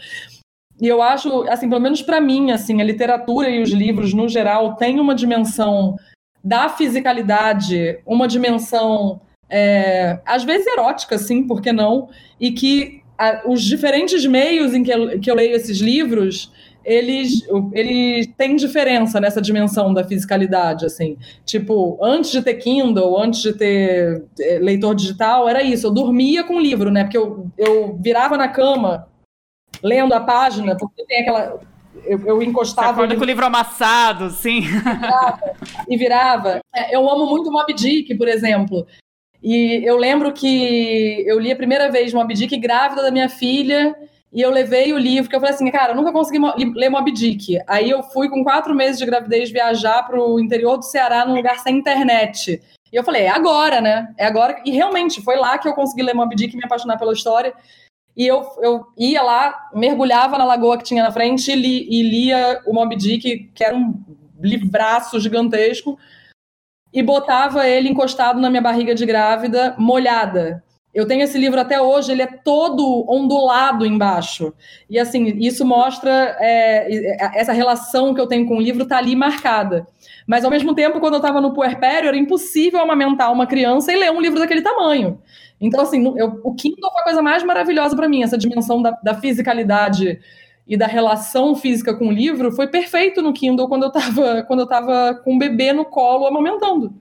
[0.80, 4.28] E eu acho, assim, pelo menos para mim, assim, a literatura e os livros no
[4.28, 5.96] geral têm uma dimensão
[6.42, 12.08] da fisicalidade, uma dimensão é, às vezes erótica, sim, por que não?
[12.40, 16.52] E que a, os diferentes meios em que eu, que eu leio esses livros
[16.86, 21.18] eles, eles têm diferença nessa dimensão da fisicalidade, assim.
[21.44, 25.88] Tipo, antes de ter Kindle, antes de ter é, leitor digital, era isso.
[25.88, 27.02] Eu dormia com o livro, né?
[27.02, 29.08] Porque eu, eu virava na cama
[29.82, 31.58] lendo a página, porque tem aquela...
[32.04, 32.88] Eu, eu encostava...
[32.88, 34.60] Você acorda com o livro amassado, sim.
[34.60, 35.40] E virava.
[35.88, 36.60] E virava.
[36.72, 38.86] É, eu amo muito Moby Dick, por exemplo.
[39.42, 43.92] E eu lembro que eu li a primeira vez Moby Dick grávida da minha filha
[44.32, 46.38] e eu levei o livro, que eu falei assim, cara, eu nunca consegui
[46.74, 47.58] ler Moby Dick.
[47.66, 51.36] Aí eu fui com quatro meses de gravidez viajar para o interior do Ceará, num
[51.36, 52.60] lugar sem internet.
[52.92, 54.12] E eu falei, é agora, né?
[54.18, 54.60] É agora.
[54.64, 57.54] E realmente, foi lá que eu consegui ler Moby Dick e me apaixonar pela história.
[58.16, 62.02] E eu, eu ia lá, mergulhava na lagoa que tinha na frente e, li, e
[62.02, 63.94] lia o Moby Dick, que era um
[64.40, 65.98] livraço gigantesco,
[66.92, 70.64] e botava ele encostado na minha barriga de grávida, molhada.
[70.96, 74.54] Eu tenho esse livro até hoje, ele é todo ondulado embaixo.
[74.88, 79.14] E assim, isso mostra é, essa relação que eu tenho com o livro está ali
[79.14, 79.86] marcada.
[80.26, 83.96] Mas ao mesmo tempo, quando eu estava no puerpério, era impossível amamentar uma criança e
[83.96, 85.20] ler um livro daquele tamanho.
[85.60, 88.92] Então, assim, eu, o Kindle foi a coisa mais maravilhosa para mim, essa dimensão da,
[89.02, 90.18] da, fisicalidade
[90.66, 94.60] e da relação física com o livro foi perfeito no Kindle quando eu estava quando
[94.60, 96.94] eu tava com um bebê no colo amamentando.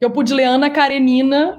[0.00, 1.58] Eu pude ler Ana Karenina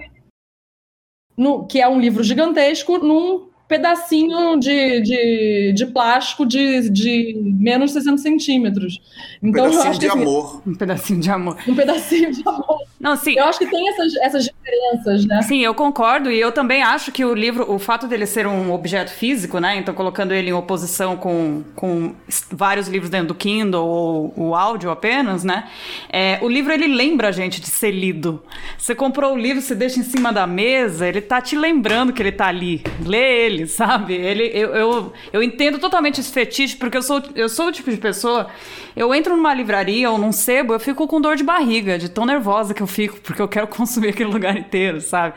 [1.38, 7.92] no, que é um livro gigantesco, num pedacinho de, de, de plástico de, de menos
[7.92, 9.02] 60 centímetros.
[9.42, 10.62] Então, um pedacinho de que, assim, amor.
[10.66, 11.58] Um pedacinho de amor.
[11.68, 12.78] Um pedacinho de amor.
[13.00, 13.36] Não, sim.
[13.38, 15.42] Eu acho que tem essas, essas diferenças, né?
[15.42, 16.32] Sim, eu concordo.
[16.32, 19.78] E eu também acho que o livro, o fato dele ser um objeto físico, né?
[19.78, 22.14] Então, colocando ele em oposição com, com
[22.52, 25.68] vários livros dentro do Kindle ou o áudio apenas, né?
[26.12, 28.44] É, o livro, ele lembra a gente de ser lido.
[28.78, 32.22] Você comprou o livro, você deixa em cima da mesa, ele tá te lembrando que
[32.22, 32.84] ele tá ali.
[33.04, 34.14] Lê ele dele, sabe?
[34.14, 37.90] Ele, eu, eu, eu entendo totalmente esse fetiche, porque eu sou, eu sou o tipo
[37.90, 38.48] de pessoa.
[38.96, 42.26] Eu entro numa livraria ou num sebo, eu fico com dor de barriga, de tão
[42.26, 45.36] nervosa que eu fico, porque eu quero consumir aquele lugar inteiro, sabe?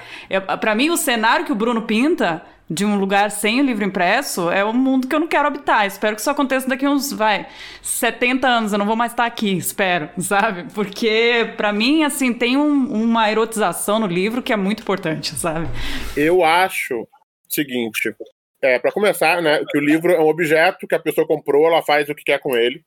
[0.61, 4.51] para mim, o cenário que o Bruno pinta de um lugar sem o livro impresso
[4.51, 5.87] é um mundo que eu não quero habitar.
[5.87, 7.47] Espero que isso aconteça daqui uns, vai,
[7.83, 8.73] 70 anos.
[8.73, 10.67] Eu não vou mais estar aqui, espero, sabe?
[10.75, 15.67] Porque, para mim, assim, tem um, uma erotização no livro que é muito importante, sabe?
[16.15, 17.09] Eu acho
[17.55, 18.15] seguinte.
[18.61, 21.83] É, para começar, né, que o livro é um objeto que a pessoa comprou, ela
[21.83, 22.85] faz o que quer com ele.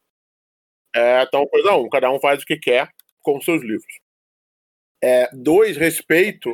[0.94, 2.90] É, então, coisa um, cada um faz o que quer
[3.22, 4.00] com seus livros.
[5.02, 6.54] É, dois, respeito.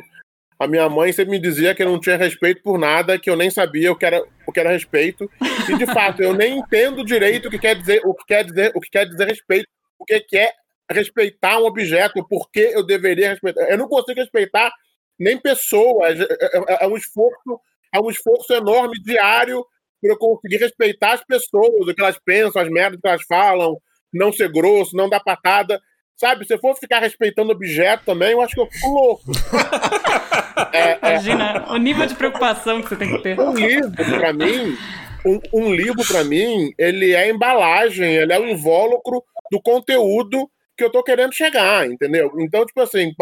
[0.58, 3.36] A minha mãe sempre me dizia que eu não tinha respeito por nada, que eu
[3.36, 5.30] nem sabia o que era, o que era respeito.
[5.68, 8.72] E de fato, eu nem entendo direito o que quer dizer, o que quer dizer,
[8.74, 9.68] o que quer dizer respeito,
[9.98, 10.52] o que é
[10.90, 13.62] respeitar um objeto, por que eu deveria respeitar.
[13.68, 14.72] Eu não consigo respeitar
[15.18, 16.18] nem pessoas.
[16.20, 17.60] É, é, é um esforço
[17.94, 19.64] é um esforço enorme diário
[20.00, 23.76] para eu conseguir respeitar as pessoas, o que elas pensam, as merdas que elas falam,
[24.12, 25.80] não ser grosso, não dar patada.
[26.16, 29.22] Sabe, se eu for ficar respeitando objeto também, eu acho que eu fico louco.
[30.72, 30.98] é, é.
[30.98, 31.72] Imagina é...
[31.72, 33.38] o nível de preocupação que você tem que ter.
[33.38, 34.76] Um livro, para mim,
[35.24, 40.50] um, um livro, para mim, ele é a embalagem, ele é o invólucro do conteúdo
[40.76, 42.32] que eu tô querendo chegar, entendeu?
[42.40, 43.12] Então, tipo assim,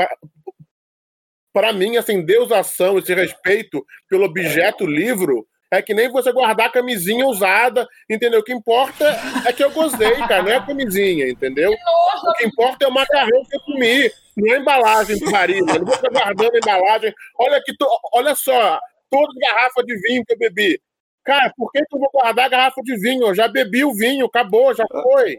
[1.57, 7.27] para mim, essa endeusação, esse respeito pelo objeto livro, é que nem você guardar camisinha
[7.27, 8.41] usada, entendeu?
[8.41, 9.07] O que importa
[9.43, 11.73] é que eu gozei, cara, não é a camisinha, entendeu?
[11.73, 15.65] O que importa é o macarrão que eu comi, não é a embalagem do marido.
[15.65, 17.15] não vou ficar guardando a embalagem.
[17.39, 17.73] Olha aqui,
[18.13, 18.79] olha só,
[19.11, 20.79] toda garrafa de vinho que eu bebi.
[21.25, 23.29] Cara, por que, que eu vou guardar a garrafa de vinho?
[23.29, 25.39] Eu já bebi o vinho, acabou, já foi.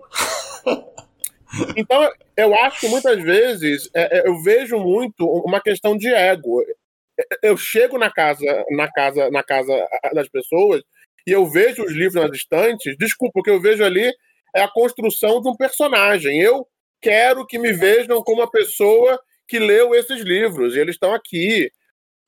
[1.76, 6.64] Então, eu acho que muitas vezes é, é, eu vejo muito uma questão de ego.
[7.42, 9.74] Eu chego na casa, na casa, na casa
[10.14, 10.84] das pessoas
[11.26, 12.96] e eu vejo os livros nas estantes.
[12.98, 14.14] Desculpa, o que eu vejo ali
[14.56, 16.40] é a construção de um personagem.
[16.40, 16.68] Eu
[17.02, 20.76] quero que me vejam como uma pessoa que leu esses livros.
[20.76, 21.72] E eles estão aqui.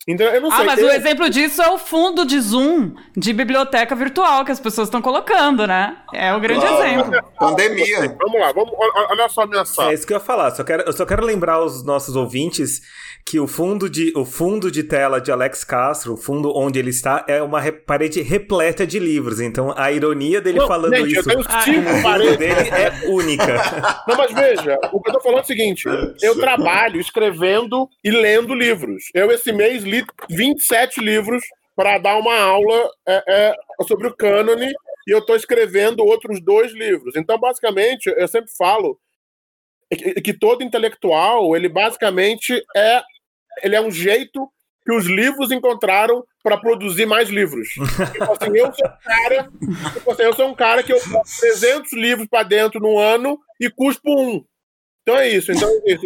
[0.07, 0.65] Então, eu não ah, sei.
[0.65, 0.87] mas eu...
[0.87, 5.01] o exemplo disso é o fundo de Zoom de biblioteca virtual que as pessoas estão
[5.01, 5.97] colocando, né?
[6.13, 7.23] É o grande ah, exemplo.
[7.37, 8.15] Pandemia.
[8.17, 8.71] Vamos lá, vamos,
[9.09, 9.91] olha só a minha sala.
[9.91, 10.51] É isso que eu ia falar.
[10.51, 12.81] Só quero, eu só quero lembrar os nossos ouvintes
[13.25, 16.89] que o fundo de, o fundo de tela de Alex Castro, o fundo onde ele
[16.89, 19.39] está, é uma re, parede repleta de livros.
[19.39, 22.37] Então a ironia dele não, falando gente, isso eu tenho cinco paredes.
[22.37, 23.55] dele é única.
[24.07, 25.85] Não, mas veja, o que eu tô falando é o seguinte:
[26.21, 29.03] eu trabalho escrevendo e lendo livros.
[29.13, 31.43] Eu esse mês li 27 livros
[31.75, 33.55] para dar uma aula é, é,
[33.87, 34.73] sobre o cânone
[35.07, 37.15] e eu estou escrevendo outros dois livros.
[37.15, 38.99] Então, basicamente, eu sempre falo
[39.95, 43.01] que, que todo intelectual, ele basicamente é
[43.63, 44.49] ele é um jeito
[44.85, 47.67] que os livros encontraram para produzir mais livros.
[48.13, 49.49] tipo assim, eu sou um cara,
[49.93, 53.37] tipo assim, eu sou um cara que eu faço 300 livros para dentro no ano
[53.59, 54.43] e cuspo um.
[55.01, 55.51] Então é isso.
[55.51, 56.05] Então é isso,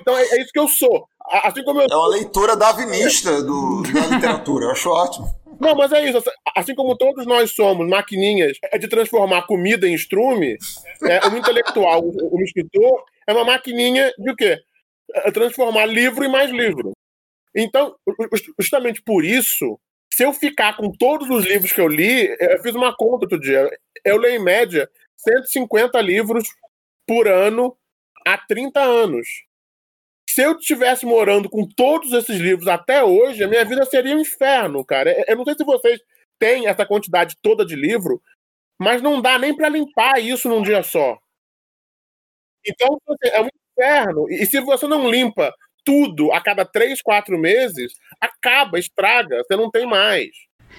[0.00, 1.06] então é, é isso que eu sou.
[1.44, 1.86] Assim como eu...
[1.90, 4.66] É uma leitura darwinista do, da literatura.
[4.66, 5.28] Eu acho ótimo.
[5.60, 6.22] Não, mas é isso.
[6.56, 10.56] Assim como todos nós somos maquininhas é de transformar comida em estrume,
[11.02, 14.58] é, um intelectual, um escritor, é uma maquininha de o quê?
[15.14, 16.92] É transformar livro em mais livro.
[17.54, 17.96] Então,
[18.58, 19.78] justamente por isso,
[20.12, 23.40] se eu ficar com todos os livros que eu li, eu fiz uma conta outro
[23.40, 23.68] dia.
[24.04, 26.48] Eu leio em média 150 livros
[27.06, 27.76] por ano
[28.26, 29.26] há 30 anos.
[30.38, 34.20] Se eu estivesse morando com todos esses livros até hoje, a minha vida seria um
[34.20, 35.12] inferno, cara.
[35.26, 36.00] Eu não sei se vocês
[36.38, 38.22] têm essa quantidade toda de livro,
[38.78, 41.18] mas não dá nem para limpar isso num dia só.
[42.64, 44.30] Então, assim, é um inferno.
[44.30, 45.52] E se você não limpa
[45.84, 50.28] tudo a cada três, quatro meses, acaba, estraga, você não tem mais.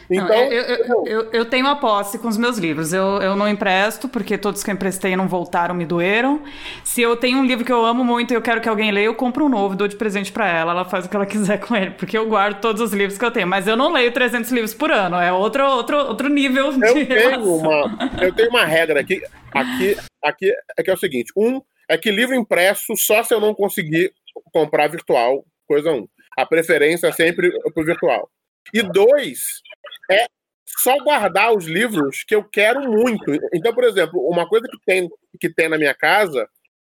[0.09, 2.93] Então, não, eu, eu, eu, eu, tenho a posse com os meus livros.
[2.93, 6.43] Eu, eu não empresto, porque todos que eu emprestei não voltaram, me doeram.
[6.83, 9.05] Se eu tenho um livro que eu amo muito e eu quero que alguém leia,
[9.05, 10.71] eu compro um novo, dou de presente para ela.
[10.71, 13.25] Ela faz o que ela quiser com ele, porque eu guardo todos os livros que
[13.25, 13.47] eu tenho.
[13.47, 15.17] Mas eu não leio 300 livros por ano.
[15.17, 19.21] É outro, outro, outro nível de eu tenho uma Eu tenho uma regra aqui,
[19.53, 23.39] aqui, aqui é que é o seguinte: um, é que livro impresso, só se eu
[23.39, 24.11] não conseguir
[24.51, 26.07] comprar virtual, coisa um.
[26.37, 28.29] A preferência é sempre pro virtual.
[28.73, 29.61] E dois,
[30.09, 30.25] é
[30.65, 33.33] só guardar os livros que eu quero muito.
[33.53, 36.47] Então, por exemplo, uma coisa que tem, que tem na minha casa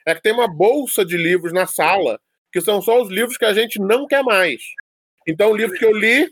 [0.05, 2.19] é que tem uma bolsa de livros na sala,
[2.51, 4.61] que são só os livros que a gente não quer mais.
[5.27, 6.29] Então, o livro que eu li,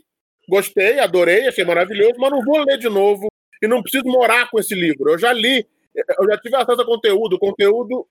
[0.48, 3.28] gostei, adorei, achei maravilhoso, mas não vou ler de novo
[3.62, 5.10] e não preciso morar com esse livro.
[5.10, 8.06] Eu já li, eu já tive acesso a conteúdo, o conteúdo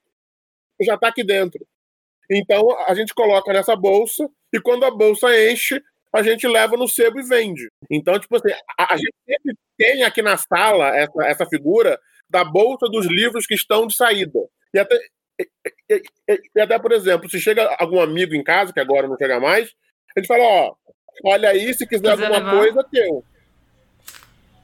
[0.80, 1.64] já está aqui dentro.
[2.30, 6.88] Então, a gente coloca nessa bolsa e quando a bolsa enche, a gente leva no
[6.88, 7.68] sebo e vende.
[7.90, 12.44] Então, tipo assim, a, a gente sempre tem aqui na sala essa, essa figura da
[12.44, 14.40] bolsa dos livros que estão de saída.
[14.74, 14.96] E até,
[15.88, 19.16] e, e, e até, por exemplo, se chega algum amigo em casa, que agora não
[19.16, 19.72] chega mais,
[20.16, 20.74] a gente fala, ó,
[21.24, 22.56] olha aí, se quiser, quiser alguma levar.
[22.58, 23.24] coisa, teu.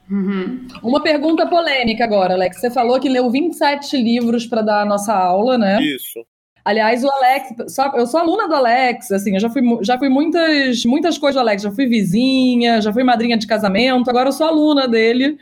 [0.09, 0.67] Uhum.
[0.81, 2.59] Uma pergunta polêmica agora, Alex.
[2.59, 5.81] Você falou que leu 27 livros para dar a nossa aula, né?
[5.81, 6.25] Isso.
[6.67, 7.55] Aliás, o Alex,
[7.95, 11.39] eu sou aluna do Alex, assim, eu já fui, já fui muitas, muitas coisas do
[11.39, 15.37] Alex, já fui vizinha, já fui madrinha de casamento, agora eu sou aluna dele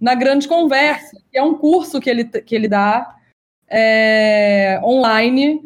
[0.00, 3.16] na Grande Conversa, que é um curso que ele, que ele dá
[3.68, 5.60] é, online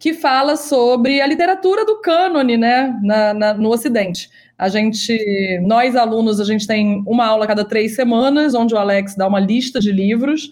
[0.00, 4.28] que fala sobre a literatura do cânone, né, na, na, no Ocidente.
[4.58, 9.14] A gente, nós alunos, a gente tem uma aula cada três semanas, onde o Alex
[9.14, 10.50] dá uma lista de livros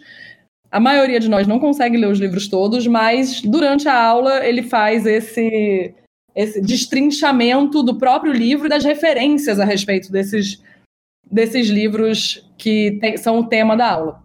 [0.71, 4.63] a maioria de nós não consegue ler os livros todos, mas durante a aula ele
[4.63, 5.95] faz esse,
[6.35, 10.63] esse destrinchamento do próprio livro e das referências a respeito desses,
[11.31, 14.23] desses livros que tem, são o tema da aula.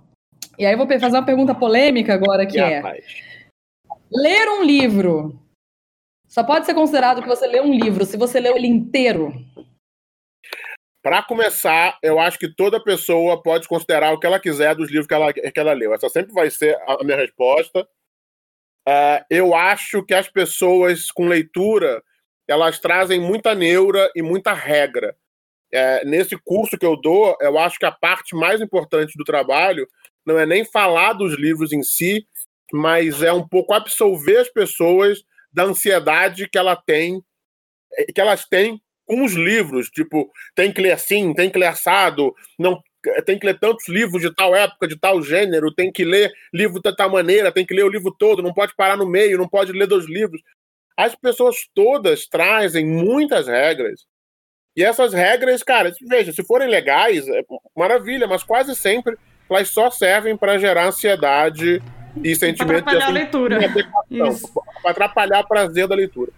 [0.60, 2.82] E aí eu vou fazer uma pergunta polêmica agora, que é...
[4.12, 5.39] Ler um livro
[6.34, 9.32] só pode ser considerado que você lê um livro se você leu ele inteiro?
[11.04, 15.06] Para começar, eu acho que toda pessoa pode considerar o que ela quiser dos livros
[15.06, 15.94] que ela, que ela leu.
[15.94, 17.82] Essa sempre vai ser a minha resposta.
[18.88, 22.02] Uh, eu acho que as pessoas com leitura
[22.48, 25.16] elas trazem muita neura e muita regra.
[25.74, 29.88] É, nesse curso que eu dou, eu acho que a parte mais importante do trabalho
[30.26, 32.26] não é nem falar dos livros em si,
[32.72, 37.22] mas é um pouco absolver as pessoas da ansiedade que ela tem,
[38.13, 42.34] que elas têm com os livros, tipo, tem que ler assim, tem que ler assado,
[42.58, 42.82] não
[43.26, 46.82] tem que ler tantos livros de tal época, de tal gênero, tem que ler livro
[46.82, 49.48] de tal maneira, tem que ler o livro todo, não pode parar no meio, não
[49.48, 50.42] pode ler dois livros.
[50.96, 54.06] As pessoas todas trazem muitas regras.
[54.76, 57.42] E essas regras, cara, veja, se forem legais, é
[57.76, 59.18] maravilha, mas quase sempre
[59.50, 61.82] elas só servem para gerar ansiedade
[62.24, 63.60] e sentimento de, assim, a leitura.
[64.82, 66.32] para atrapalhar o prazer da leitura.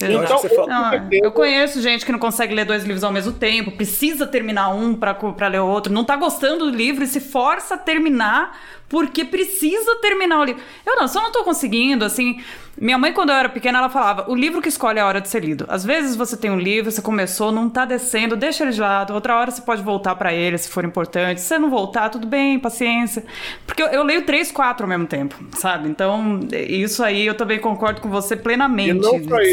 [0.00, 3.32] Eu, então, eu, não, eu, conheço gente que não consegue ler dois livros ao mesmo
[3.32, 7.18] tempo, precisa terminar um para ler o outro, não tá gostando do livro e se
[7.18, 8.56] força a terminar
[8.88, 10.62] porque precisa terminar o livro.
[10.84, 12.40] Eu não, só não tô conseguindo, assim.
[12.80, 15.20] Minha mãe, quando eu era pequena, ela falava: o livro que escolhe é a hora
[15.20, 15.66] de ser lido.
[15.68, 19.12] Às vezes você tem um livro, você começou, não tá descendo, deixa ele de lado.
[19.12, 21.40] Outra hora você pode voltar para ele se for importante.
[21.40, 23.24] Se você não voltar, tudo bem, paciência.
[23.66, 25.88] Porque eu, eu, leio três, quatro ao mesmo tempo, sabe?
[25.88, 29.00] Então, isso aí eu também concordo com você plenamente.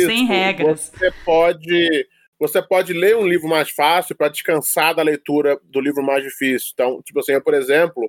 [0.05, 0.91] sem isso, regras.
[0.93, 2.07] Você pode.
[2.37, 6.71] Você pode ler um livro mais fácil para descansar da leitura do livro mais difícil.
[6.73, 8.05] Então, tipo assim, eu, por exemplo,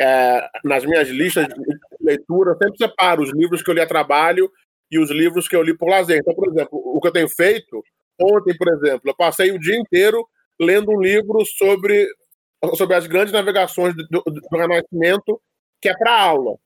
[0.00, 1.54] é, nas minhas listas de
[2.00, 4.50] leitura, eu sempre separo os livros que eu li a trabalho
[4.90, 6.18] e os livros que eu li por lazer.
[6.18, 7.82] Então, por exemplo, o que eu tenho feito,
[8.20, 10.26] ontem, por exemplo, eu passei o dia inteiro
[10.60, 12.06] lendo um livro sobre,
[12.74, 15.40] sobre as grandes navegações do, do, do Renascimento,
[15.80, 16.56] que é para aula.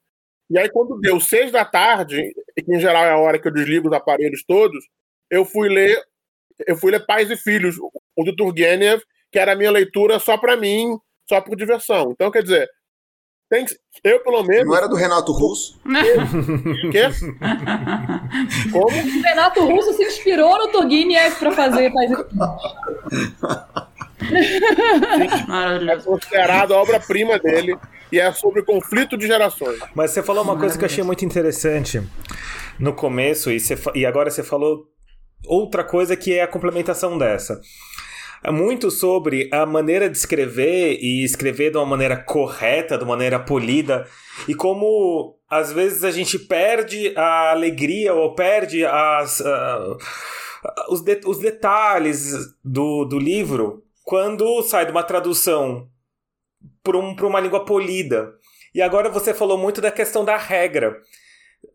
[0.51, 3.53] E aí, quando deu seis da tarde, que em geral é a hora que eu
[3.53, 4.85] desligo os aparelhos todos,
[5.31, 6.03] eu fui ler,
[6.67, 10.37] eu fui ler Pais e Filhos, o do Turgenev, que era a minha leitura só
[10.37, 12.11] para mim, só por diversão.
[12.11, 12.69] Então, quer dizer,
[13.49, 14.67] tem que, eu, pelo menos.
[14.67, 15.81] Não era do Renato Russo?
[16.93, 17.09] Quê?
[18.73, 18.87] Como?
[18.87, 21.93] O Renato Russo se inspirou no Turguinha para fazer.
[25.91, 27.77] é considerado a obra-prima dele
[28.13, 29.79] e é sobre conflito de gerações.
[29.95, 32.03] Mas você falou uma coisa que eu achei muito interessante
[32.79, 34.87] no começo e, você, e agora você falou
[35.47, 37.61] outra coisa que é a complementação dessa.
[38.49, 43.39] Muito sobre a maneira de escrever e escrever de uma maneira correta, de uma maneira
[43.39, 44.07] polida,
[44.49, 49.99] e como às vezes a gente perde a alegria ou perde as, uh,
[50.89, 52.33] os, de, os detalhes
[52.65, 55.87] do, do livro quando sai de uma tradução
[56.83, 58.33] para um, uma língua polida.
[58.75, 61.01] E agora você falou muito da questão da regra.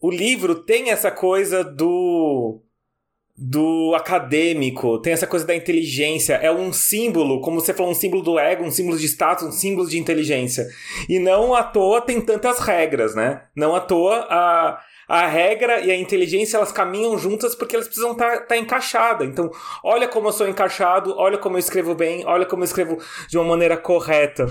[0.01, 2.61] O livro tem essa coisa do
[3.37, 8.21] do acadêmico, tem essa coisa da inteligência, é um símbolo, como você falou, um símbolo
[8.21, 10.67] do ego, um símbolo de status, um símbolo de inteligência.
[11.07, 13.43] E não à toa tem tantas regras, né?
[13.55, 18.13] Não à toa a, a regra e a inteligência elas caminham juntas porque elas precisam
[18.13, 19.27] estar tá, tá encaixadas.
[19.27, 19.51] Então,
[19.83, 22.97] olha como eu sou encaixado, olha como eu escrevo bem, olha como eu escrevo
[23.29, 24.47] de uma maneira correta.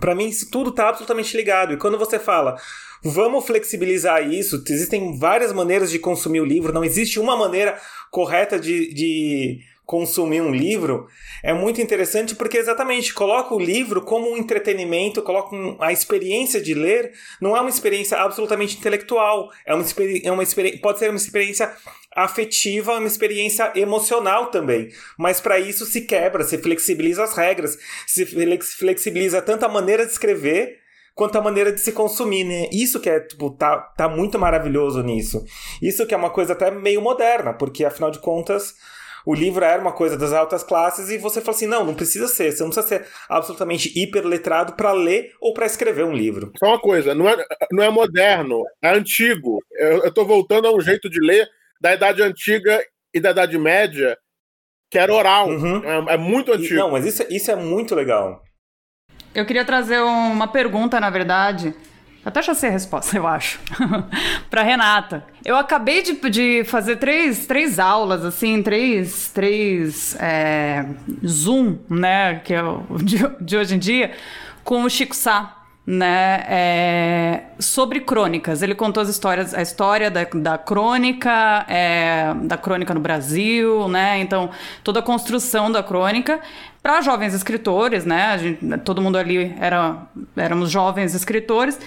[0.00, 1.72] Para mim, isso tudo está absolutamente ligado.
[1.72, 2.56] E quando você fala,
[3.02, 7.78] vamos flexibilizar isso, existem várias maneiras de consumir o livro, não existe uma maneira
[8.10, 11.06] correta de, de consumir um livro,
[11.44, 16.74] é muito interessante porque exatamente coloca o livro como um entretenimento, coloca a experiência de
[16.74, 19.84] ler, não é uma experiência absolutamente intelectual, é uma,
[20.24, 20.42] é uma
[20.82, 21.72] pode ser uma experiência
[22.14, 24.88] afetiva, uma experiência emocional também.
[25.16, 30.10] Mas para isso se quebra, se flexibiliza as regras, se flexibiliza tanto a maneira de
[30.10, 30.80] escrever
[31.14, 32.68] quanto a maneira de se consumir, né?
[32.72, 35.44] Isso que é, tipo, tá, tá muito maravilhoso nisso.
[35.80, 38.74] Isso que é uma coisa até meio moderna, porque afinal de contas,
[39.26, 42.28] o livro era uma coisa das altas classes e você fala assim: não, não precisa
[42.28, 46.52] ser, você não precisa ser absolutamente hiperletrado para ler ou para escrever um livro.
[46.56, 47.36] Só uma coisa, não é,
[47.72, 49.58] não é moderno, é antigo.
[49.72, 51.48] Eu, eu tô voltando a um jeito de ler
[51.80, 52.80] da Idade Antiga
[53.12, 54.16] e da Idade Média,
[54.88, 55.48] que era oral.
[55.48, 55.82] Uhum.
[55.84, 56.76] É, é, muito antigo.
[56.76, 58.40] Não, mas isso, isso é muito legal.
[59.34, 61.74] Eu queria trazer uma pergunta, na verdade.
[62.26, 63.60] Até já sei a resposta, eu acho.
[64.50, 65.24] para Renata.
[65.44, 70.84] Eu acabei de, de fazer três, três aulas, assim, três, três é,
[71.24, 74.10] Zoom, né, que é o de, de hoje em dia,
[74.64, 75.56] com o Chico Sá
[75.86, 78.60] né, é, sobre crônicas.
[78.60, 84.18] Ele contou as histórias, a história da, da crônica, é, da crônica no Brasil, né?
[84.18, 84.50] Então,
[84.82, 86.40] toda a construção da crônica
[86.82, 88.36] para jovens escritores, né?
[88.36, 91.78] Gente, todo mundo ali era, éramos jovens escritores.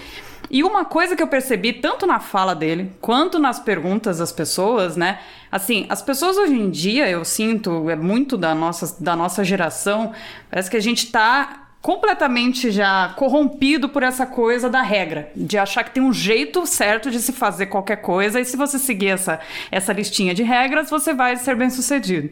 [0.48, 4.96] E uma coisa que eu percebi tanto na fala dele quanto nas perguntas das pessoas,
[4.96, 5.20] né?
[5.50, 10.12] Assim, as pessoas hoje em dia, eu sinto, é muito da nossa, da nossa geração,
[10.48, 15.82] parece que a gente tá completamente já corrompido por essa coisa da regra, de achar
[15.82, 19.40] que tem um jeito certo de se fazer qualquer coisa e se você seguir essa,
[19.70, 22.30] essa listinha de regras, você vai ser bem sucedido.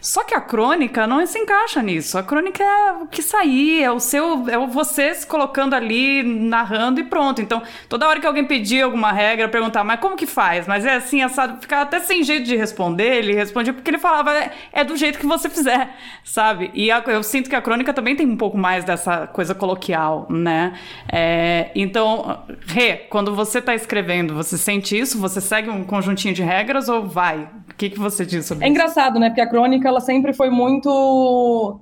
[0.00, 2.18] Só que a crônica não se encaixa nisso.
[2.18, 6.22] A crônica é o que sair, é o seu, é o você se colocando ali,
[6.22, 7.40] narrando e pronto.
[7.40, 10.66] Então, toda hora que alguém pedir alguma regra, perguntar, mas como que faz?
[10.66, 14.36] Mas é assim, assado, ficar até sem jeito de responder, ele respondia porque ele falava,
[14.36, 16.70] é, é do jeito que você fizer, sabe?
[16.74, 19.54] E a, eu sinto que a crônica também tem um pouco mais mais dessa coisa
[19.54, 20.74] coloquial, né?
[21.12, 25.18] É, então, Rê, quando você está escrevendo, você sente isso?
[25.18, 27.48] Você segue um conjuntinho de regras ou vai?
[27.70, 28.70] O que, que você diz sobre é isso?
[28.70, 29.28] É engraçado, né?
[29.28, 31.80] Porque a crônica, ela sempre foi muito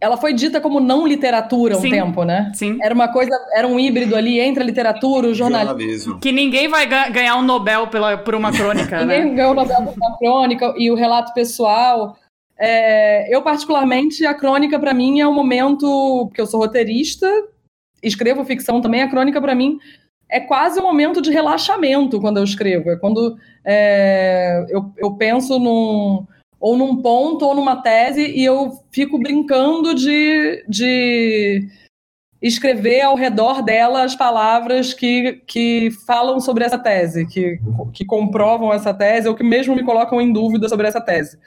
[0.00, 2.52] ela foi dita como não literatura um sim, tempo, né?
[2.52, 2.78] Sim.
[2.82, 6.18] Era uma coisa, era um híbrido ali entre a literatura, o jornalismo.
[6.18, 9.20] Que ninguém vai ganhar um Nobel pela, por uma crônica, né?
[9.20, 12.16] ninguém ganhou o Nobel por uma crônica e o relato pessoal.
[12.58, 16.26] É, eu, particularmente, a crônica, para mim, é um momento.
[16.26, 17.28] Porque eu sou roteirista,
[18.02, 19.02] escrevo ficção também.
[19.02, 19.78] A crônica, para mim,
[20.28, 22.90] é quase um momento de relaxamento quando eu escrevo.
[22.90, 26.26] É quando é, eu, eu penso num.
[26.60, 31.68] Ou num ponto, ou numa tese, e eu fico brincando de, de
[32.40, 37.58] escrever ao redor dela as palavras que, que falam sobre essa tese, que,
[37.92, 41.38] que comprovam essa tese, ou que mesmo me colocam em dúvida sobre essa tese.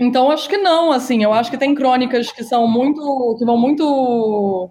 [0.00, 3.36] Então, acho que não, assim, eu acho que tem crônicas que são muito.
[3.38, 4.70] que vão muito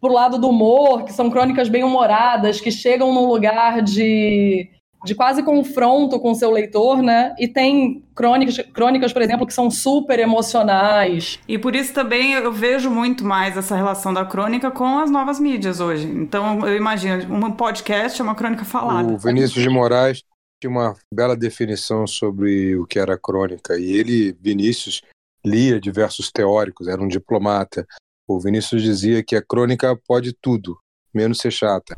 [0.00, 4.68] pro lado do humor, que são crônicas bem humoradas, que chegam num lugar de,
[5.04, 7.34] de quase confronto com o seu leitor, né?
[7.38, 11.38] E tem crônicas, crônicas, por exemplo, que são super emocionais.
[11.46, 15.38] E por isso também eu vejo muito mais essa relação da crônica com as novas
[15.38, 16.06] mídias hoje.
[16.06, 19.12] Então, eu imagino, um podcast é uma crônica falada.
[19.12, 20.22] O Vinícius de Moraes
[20.60, 23.78] tinha uma bela definição sobre o que era crônica.
[23.78, 25.02] E ele, Vinícius,
[25.44, 27.86] lia diversos teóricos, era um diplomata.
[28.26, 30.78] O Vinícius dizia que a crônica pode tudo,
[31.14, 31.96] menos ser chata.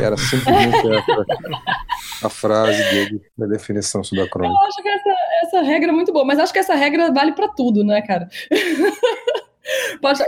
[0.00, 4.54] Era simplesmente essa a frase dele na definição sobre a crônica.
[4.54, 7.32] Eu acho que essa, essa regra é muito boa, mas acho que essa regra vale
[7.32, 8.28] para tudo, né, cara?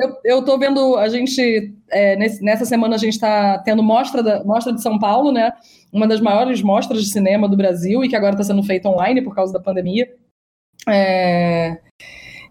[0.01, 4.23] eu, eu tô vendo, a gente, é, nesse, nessa semana a gente está tendo mostra,
[4.23, 5.53] da, mostra de São Paulo, né?
[5.93, 9.23] Uma das maiores mostras de cinema do Brasil e que agora está sendo feita online
[9.23, 10.13] por causa da pandemia.
[10.89, 11.79] É,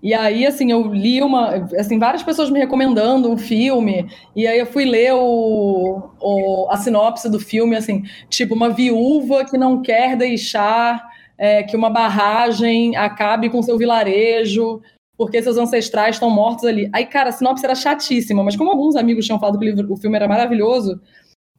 [0.04, 1.66] e aí, assim, eu li uma.
[1.80, 6.76] Assim, várias pessoas me recomendando um filme, e aí eu fui ler o, o, a
[6.76, 11.02] sinopse do filme, assim, tipo, uma viúva que não quer deixar
[11.38, 14.82] é, que uma barragem acabe com seu vilarejo,
[15.26, 16.90] porque seus ancestrais estão mortos ali.
[16.92, 19.94] Aí, cara, a sinopse era chatíssima, mas como alguns amigos tinham falado que o, livro,
[19.94, 21.00] o filme era maravilhoso,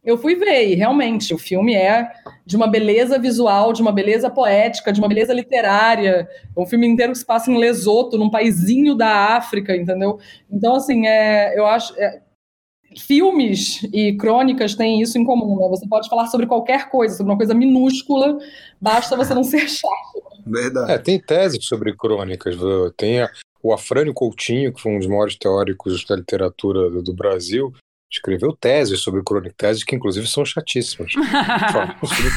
[0.05, 2.07] eu fui ver, e realmente, o filme é
[2.45, 6.29] de uma beleza visual, de uma beleza poética, de uma beleza literária.
[6.55, 10.19] É um filme inteiro que se passa em Lesoto, num paizinho da África, entendeu?
[10.51, 11.99] Então, assim, é, eu acho.
[11.99, 12.21] É,
[12.99, 15.67] filmes e crônicas têm isso em comum, né?
[15.69, 18.39] Você pode falar sobre qualquer coisa, sobre uma coisa minúscula,
[18.81, 20.23] basta você não ser chato.
[20.47, 20.93] Verdade.
[20.93, 22.57] É, tem teses sobre crônicas.
[22.97, 23.31] Tem a-
[23.65, 27.73] o Afrânio Coutinho, que foi um dos maiores teóricos da literatura do, do Brasil,
[28.13, 31.13] escreveu teses sobre crônicas, teses que inclusive são chatíssimas.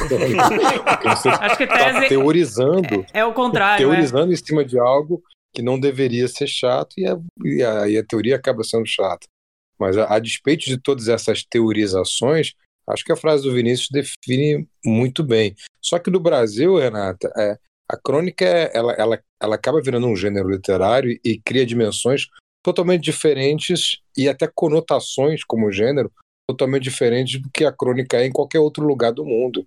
[0.07, 3.93] Crônica, Acho que está tese teorizando, é o contrário, é.
[3.93, 5.21] teorizando em cima de algo
[5.53, 9.27] que não deveria ser chato e a, e a, e a teoria acaba sendo chata.
[9.77, 12.53] Mas a, a despeito de todas essas teorizações,
[12.87, 15.55] acho que a frase do Vinícius define muito bem.
[15.81, 17.57] Só que no Brasil, Renata, é,
[17.89, 22.27] a crônica é- ela, ela, ela acaba virando um gênero literário e cria dimensões
[22.63, 26.11] totalmente diferentes e até conotações como gênero
[26.49, 29.65] totalmente diferentes do que a crônica é em qualquer outro lugar do mundo.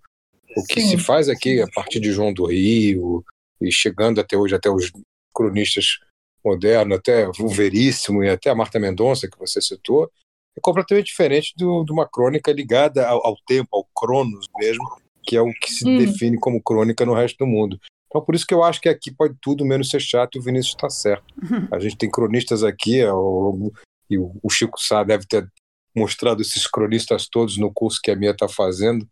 [0.56, 0.88] O que Sim.
[0.88, 3.24] se faz aqui a partir de João do Rio
[3.60, 4.90] e chegando até hoje até os
[5.34, 5.98] cronistas
[6.44, 10.10] modernos, até o Veríssimo e até a Marta Mendonça que você citou,
[10.56, 14.82] é completamente diferente do- de uma crônica ligada ao, ao tempo, ao cronos mesmo,
[15.22, 15.96] que é o que se Hum.
[15.96, 17.78] define como crônica no resto do mundo.
[18.10, 20.42] Então, por isso que eu acho que aqui pode tudo menos ser chato e o
[20.42, 21.32] Vinícius está certo.
[21.72, 23.72] A gente tem cronistas aqui, é, o-
[24.10, 25.48] e o o Chico Sá deve ter
[25.96, 29.06] mostrado esses cronistas todos no curso que a Mia está fazendo.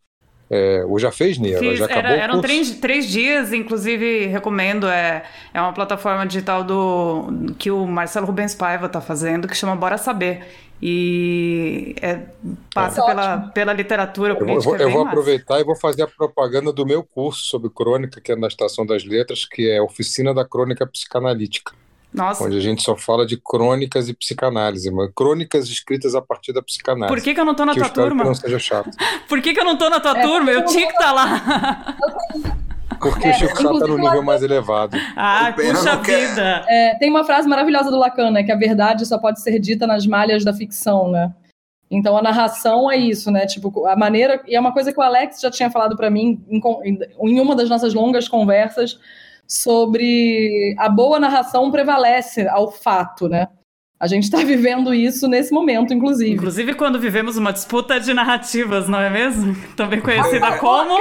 [0.51, 1.59] É, ou já fez, Nia?
[1.59, 4.89] Fiz, já era- acabou o eram três, três dias, inclusive recomendo.
[4.89, 5.23] É,
[5.53, 9.99] é uma plataforma digital do que o Marcelo Rubens Paiva está fazendo, que chama Bora
[9.99, 10.47] Saber.
[10.81, 12.21] E é,
[12.73, 13.07] passa É.
[13.07, 13.53] pela, Ótimo.
[13.53, 14.71] pela literatura Eu vou, política.
[14.71, 18.21] eu é bem vou aproveitar e vou fazer a propaganda do meu curso sobre crônica,
[18.21, 21.73] que é na Estação das Letras, que é Oficina da Crônica Psicanalítica,
[22.13, 26.53] Nossa, onde a gente só fala de crônicas e psicanálise, mas crônicas escritas a partir
[26.53, 27.15] da psicanálise.
[27.15, 28.23] por que, que eu não tô na tua turma?
[28.23, 28.91] que não seja chato.
[29.29, 30.51] Por que, que eu não tô na tua É, turma?
[30.51, 31.97] Eu tinha que estar lá.
[32.99, 34.97] Porque É, o Chico Sá está no nível mais elevado.
[35.17, 36.29] Ah, puxa quer.
[36.31, 36.65] vida.
[36.67, 38.43] É, tem uma frase maravilhosa do Lacan, né?
[38.43, 41.33] Que a verdade só pode ser dita nas malhas da ficção, né?
[41.91, 43.47] Então a narração é isso, né?
[43.47, 44.43] Tipo, a maneira.
[44.49, 47.55] E é uma coisa que o Alex já tinha falado para mim em- em uma
[47.55, 48.99] das nossas longas conversas
[49.49, 53.49] sobre a boa narração prevalece ao fato, né?
[53.99, 56.33] A gente está vivendo isso nesse momento, inclusive.
[56.33, 59.57] Inclusive quando vivemos uma disputa de narrativas, não é mesmo?
[59.75, 60.99] Também conhecida como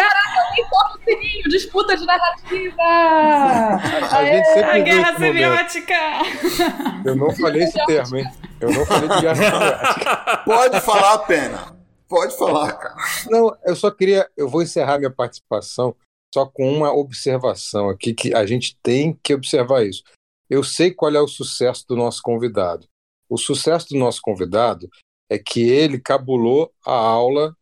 [1.03, 2.83] Sininho, disputa de narrativa!
[4.17, 5.93] A gente sempre a guerra semiótica.
[7.05, 8.25] Eu não falei esse termo, hein?
[8.59, 10.37] Eu não falei de guerra semiótica.
[10.43, 11.77] Pode falar, Pena.
[12.09, 12.95] Pode falar, cara.
[13.29, 14.27] Não, eu só queria.
[14.35, 15.95] Eu vou encerrar minha participação
[16.33, 20.03] só com uma observação aqui, que a gente tem que observar isso.
[20.49, 22.87] Eu sei qual é o sucesso do nosso convidado.
[23.29, 24.89] O sucesso do nosso convidado
[25.29, 27.53] é que ele cabulou a aula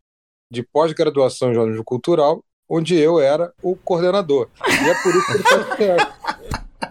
[0.51, 4.49] de pós-graduação em jornalismo cultural, onde eu era o coordenador.
[4.67, 6.44] E é por isso que ele faz sucesso.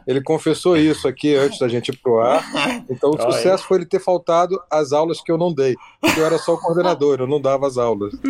[0.06, 2.44] Ele confessou isso aqui antes da gente ir pro ar.
[2.90, 3.32] Então o Olha.
[3.32, 5.74] sucesso foi ele ter faltado as aulas que eu não dei.
[6.00, 8.12] Porque eu era só o coordenador, eu não dava as aulas.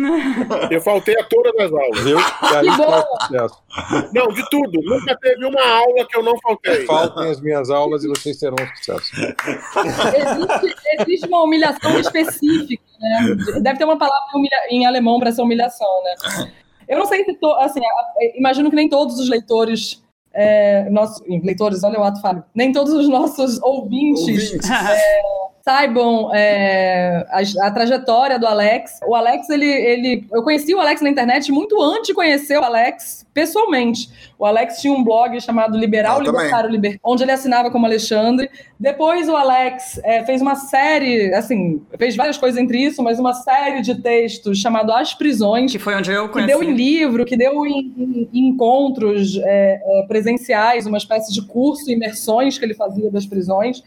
[0.71, 1.99] Eu faltei a todas as aulas.
[2.01, 2.17] Viu?
[2.17, 3.03] E aí Que bom.
[3.21, 3.63] sucesso.
[4.13, 4.79] Não, de tudo.
[4.83, 6.85] Nunca teve uma aula que eu não faltei.
[6.85, 9.11] Faltem as minhas aulas e vocês terão sucesso.
[9.85, 13.35] Existe, existe uma humilhação específica, né?
[13.61, 14.25] Deve ter uma palavra
[14.69, 16.51] em alemão para essa humilhação, né?
[16.87, 17.81] Eu não sei se to, assim,
[18.35, 20.03] imagino que nem todos os leitores,
[20.35, 24.69] é, nossos leitores, olha o ato falho, nem todos os nossos ouvintes, Ouvintes.
[25.67, 28.99] Saibam é, a, a trajetória do Alex.
[29.07, 32.63] O Alex, ele, ele, eu conheci o Alex na internet muito antes de conhecer o
[32.63, 34.07] Alex pessoalmente.
[34.37, 36.21] O Alex tinha um blog chamado Liberal.
[36.21, 38.47] Libertário Liber, onde ele assinava como Alexandre.
[38.79, 43.33] Depois o Alex é, fez uma série, assim, fez várias coisas entre isso, mas uma
[43.33, 46.51] série de textos chamado As Prisões, Que foi onde eu que conheci.
[46.51, 51.41] deu em livro, que deu em, em- em encontros é, é, presenciais, uma espécie de
[51.47, 53.81] curso, imersões que ele fazia das prisões.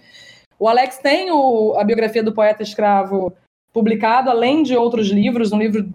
[0.58, 3.32] O Alex tem o- a biografia do poeta escravo
[3.72, 5.88] publicado, além de outros livros, um livro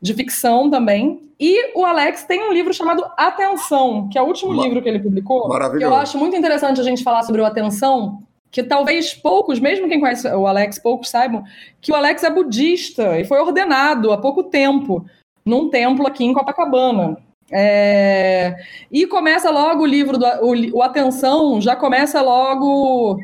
[0.00, 1.20] de ficção também.
[1.38, 4.88] E o Alex tem um livro chamado Atenção, que é o último Ma- livro que
[4.88, 5.42] ele publicou.
[5.42, 5.92] Que Maravilhoso.
[5.92, 10.00] eu acho muito interessante a gente falar sobre o Atenção, que talvez poucos, mesmo quem
[10.00, 11.44] conhece o Alex, poucos saibam,
[11.80, 15.04] que o Alex é budista e foi ordenado há pouco tempo
[15.44, 17.16] num templo aqui em Copacabana.
[17.50, 18.56] É,
[18.90, 23.18] E começa logo o livro, do, o, o Atenção já começa logo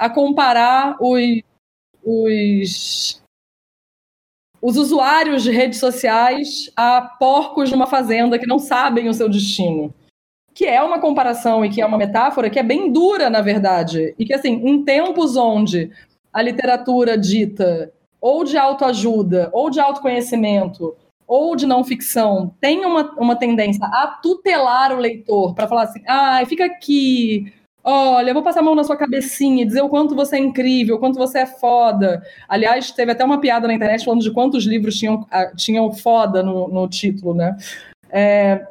[0.00, 1.42] a comparar os,
[2.02, 3.22] os,
[4.62, 9.92] os usuários de redes sociais a porcos numa fazenda que não sabem o seu destino.
[10.54, 14.14] Que é uma comparação e que é uma metáfora que é bem dura, na verdade.
[14.18, 15.90] E que, assim, em tempos onde
[16.32, 20.96] a literatura dita ou de autoajuda, ou de autoconhecimento,
[21.26, 26.02] ou de não ficção, tem uma, uma tendência a tutelar o leitor para falar assim:
[26.08, 27.52] ah, fica aqui,
[27.82, 30.38] Olha, eu vou passar a mão na sua cabecinha e dizer o quanto você é
[30.38, 32.22] incrível, o quanto você é foda.
[32.48, 36.42] Aliás, teve até uma piada na internet falando de quantos livros tinham, ah, tinham foda
[36.42, 37.56] no, no título, né?
[38.10, 38.66] É,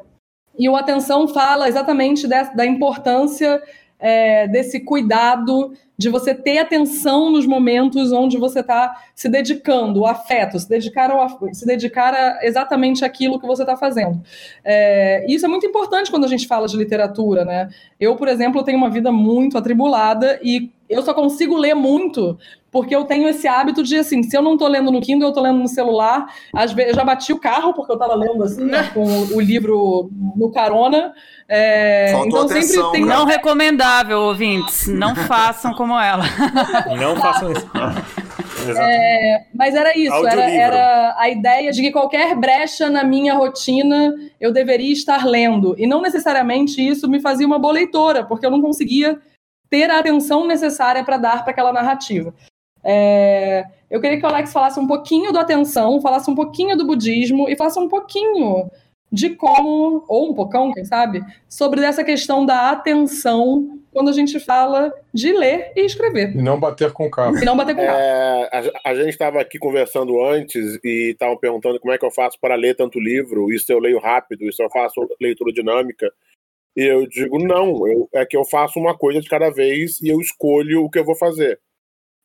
[0.58, 3.60] e o Atenção fala exatamente da importância
[4.00, 10.06] é, desse cuidado de você ter atenção nos momentos onde você está se dedicando, o
[10.06, 14.18] afeto, se dedicar, ao, se dedicar a exatamente aquilo que você está fazendo.
[14.64, 17.68] É, isso é muito importante quando a gente fala de literatura, né?
[18.00, 22.38] Eu, por exemplo, tenho uma vida muito atribulada e eu só consigo ler muito
[22.70, 25.30] porque eu tenho esse hábito de, assim, se eu não estou lendo no Kindle, eu
[25.30, 26.26] estou lendo no celular.
[26.54, 29.40] Às vezes, eu já bati o carro, porque eu estava lendo, assim, né, com o,
[29.40, 31.12] livro no carona.
[31.48, 33.04] É, então, atenção, sempre tem...
[33.04, 33.14] Né?
[33.14, 34.86] Não recomendável, ouvintes.
[34.86, 36.24] Não façam como ela.
[36.98, 37.68] Não façam isso.
[38.76, 44.14] É, mas era isso, era, era, a ideia de que qualquer brecha na minha rotina
[44.38, 45.74] eu deveria estar lendo.
[45.78, 49.18] E não necessariamente isso me fazia uma boa leitora, porque eu não conseguia
[49.70, 52.34] ter a atenção necessária para dar para aquela narrativa.
[52.82, 56.86] É, eu queria que o Alex falasse um pouquinho do atenção, falasse um pouquinho do
[56.86, 58.70] budismo e falasse um pouquinho
[59.12, 64.38] de como, ou um pocão, quem sabe, sobre essa questão da atenção quando a gente
[64.38, 66.30] fala de ler e escrever.
[66.30, 67.36] E não bater com o carro.
[67.36, 67.98] E não bater com o carro.
[67.98, 72.10] É, a, a, gente estava aqui conversando antes e estavam perguntando como é que eu
[72.10, 76.12] faço para ler tanto livro, isso eu leio rápido, isso eu faço leitura dinâmica.
[76.76, 80.08] E eu digo, não, eu, é que eu faço uma coisa de cada vez e
[80.08, 81.58] eu escolho o que eu vou fazer.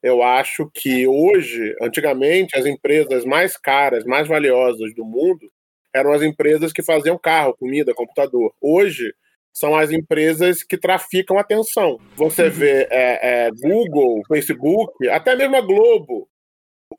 [0.05, 5.51] Eu acho que hoje, antigamente, as empresas mais caras, mais valiosas do mundo
[5.91, 8.53] eram as empresas que faziam carro, comida, computador.
[8.61, 9.11] Hoje,
[9.51, 11.99] são as empresas que traficam atenção.
[12.15, 12.49] Você uhum.
[12.51, 16.29] vê é, é, Google, Facebook, até mesmo a Globo.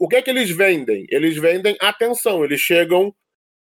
[0.00, 1.06] O que é que eles vendem?
[1.08, 2.44] Eles vendem atenção.
[2.44, 3.14] Eles chegam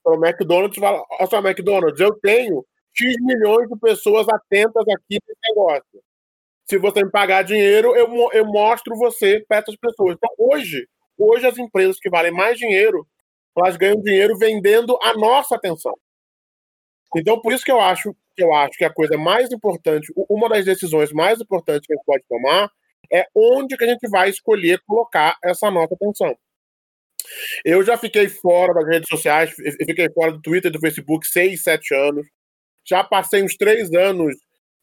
[0.03, 4.83] para o McDonald's e falam: Olha só, McDonald's, eu tenho X milhões de pessoas atentas
[4.87, 6.06] aqui nesse negócio
[6.69, 10.15] se você me pagar dinheiro, eu, eu mostro você para essas pessoas.
[10.15, 10.87] Então, hoje,
[11.17, 13.07] hoje as empresas que valem mais dinheiro,
[13.57, 15.97] elas ganham dinheiro vendendo a nossa atenção.
[17.15, 20.47] Então, por isso que eu acho que eu acho que a coisa mais importante, uma
[20.47, 22.69] das decisões mais importantes que a gente pode tomar
[23.11, 26.37] é onde que a gente vai escolher colocar essa nossa atenção.
[27.65, 31.63] Eu já fiquei fora das redes sociais, fiquei fora do Twitter e do Facebook seis,
[31.63, 32.27] sete anos.
[32.85, 34.35] Já passei uns três anos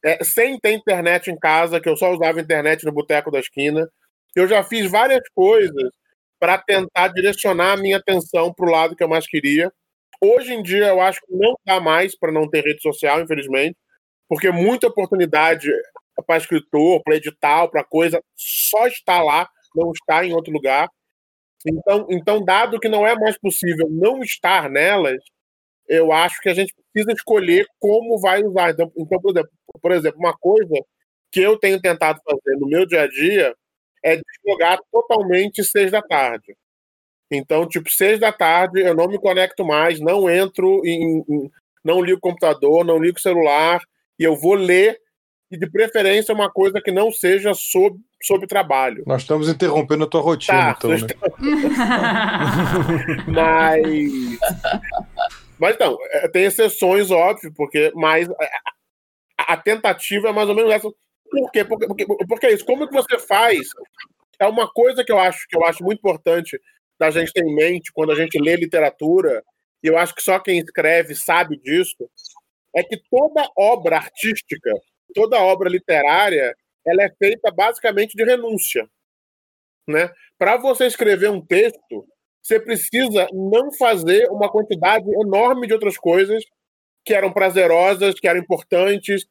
[0.05, 3.88] é, sem ter internet em casa, que eu só usava internet no boteco da esquina.
[4.36, 5.90] Eu já fiz várias coisas
[6.38, 9.72] para tentar direcionar a minha atenção para o lado que eu mais queria.
[10.20, 13.76] Hoje em dia, eu acho que não dá mais para não ter rede social, infelizmente,
[14.28, 15.68] porque muita oportunidade
[16.26, 20.88] para escritor, para edital, para coisa, só está lá, não está em outro lugar.
[21.66, 25.22] Então, então, dado que não é mais possível não estar nelas,
[25.89, 28.70] eu acho que a gente precisa escolher como vai usar.
[28.70, 30.74] Então, então por, exemplo, por exemplo, uma coisa
[31.30, 33.55] que eu tenho tentado fazer no meu dia a dia
[34.03, 36.57] é deslogar totalmente seis da tarde.
[37.30, 41.51] Então, tipo, seis da tarde eu não me conecto mais, não entro em, em
[41.85, 43.82] não ligo o computador, não ligo o celular,
[44.18, 44.99] e eu vou ler,
[45.51, 49.05] e de preferência uma coisa que não seja sobre, sobre trabalho.
[49.07, 51.07] Nós estamos interrompendo a tua rotina, tá, então, né?
[53.28, 54.39] Mas
[55.64, 55.96] mas então,
[56.30, 58.50] tem exceções, óbvio, porque mais é,
[59.38, 60.90] a, tentativa é mais ou menos essa.
[61.30, 61.64] Por quê?
[61.64, 62.66] Porque, porque, porque é isso.
[62.66, 63.66] Como que você faz?
[64.38, 66.60] É uma coisa que eu acho que eu acho muito importante
[67.00, 69.42] da gente ter em mente quando a gente lê literatura,
[69.82, 72.10] e eu acho que só quem escreve sabe disso,
[72.76, 74.70] é que toda obra artística,
[75.14, 76.54] toda obra literária,
[76.86, 78.86] ela é feita basicamente de renúncia.
[79.88, 80.10] Né?
[80.36, 82.06] Para você escrever um texto,
[82.45, 86.45] você precisa não fazer uma quantidade enorme de outras coisas
[87.03, 89.26] que eram prazerosas, que eram importantes,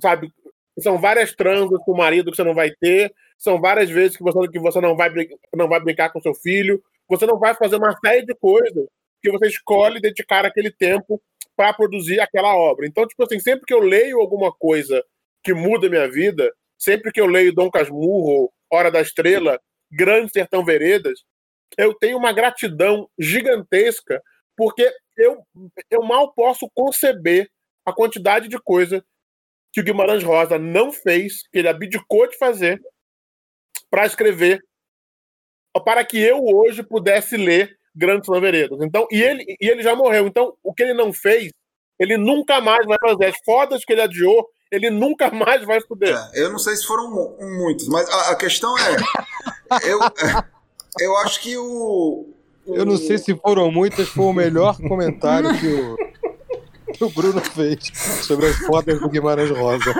[0.00, 0.32] sabe?
[0.78, 4.22] São várias transas com o marido que você não vai ter, são várias vezes que
[4.22, 5.10] você, que você não, vai,
[5.54, 8.86] não vai brincar com seu filho, você não vai fazer uma série de coisas
[9.22, 11.20] que você escolhe dedicar aquele tempo
[11.54, 12.86] para produzir aquela obra.
[12.86, 15.04] Então, tipo assim, sempre que eu leio alguma coisa
[15.44, 19.60] que muda a minha vida, sempre que eu leio Dom Casmurro, Hora da Estrela,
[19.92, 21.20] Grande Sertão Veredas,
[21.78, 24.22] eu tenho uma gratidão gigantesca,
[24.56, 25.44] porque eu,
[25.90, 27.50] eu mal posso conceber
[27.84, 29.04] a quantidade de coisa
[29.72, 32.80] que o Guimarães Rosa não fez, que ele abdicou de fazer,
[33.90, 34.60] para escrever,
[35.84, 38.80] para que eu hoje pudesse ler Grandes Veredas.
[38.82, 40.26] Então, e ele, e ele já morreu.
[40.26, 41.50] Então, o que ele não fez,
[41.98, 43.26] ele nunca mais vai fazer.
[43.26, 46.14] As fodas que ele adiou, ele nunca mais vai poder.
[46.14, 48.96] É, eu não sei se foram muitos, mas a, a questão é.
[49.88, 49.98] eu,
[50.98, 52.26] eu acho que o,
[52.66, 55.96] o, Eu não sei se foram muitas, foi o melhor comentário que o.
[57.06, 57.90] o Bruno fez
[58.22, 59.94] sobre as fotos do Guimarães Rosa.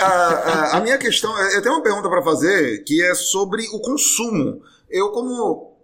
[0.00, 3.80] A, a, a minha questão, eu tenho uma pergunta para fazer que é sobre o
[3.80, 4.62] consumo.
[4.88, 5.76] Eu, como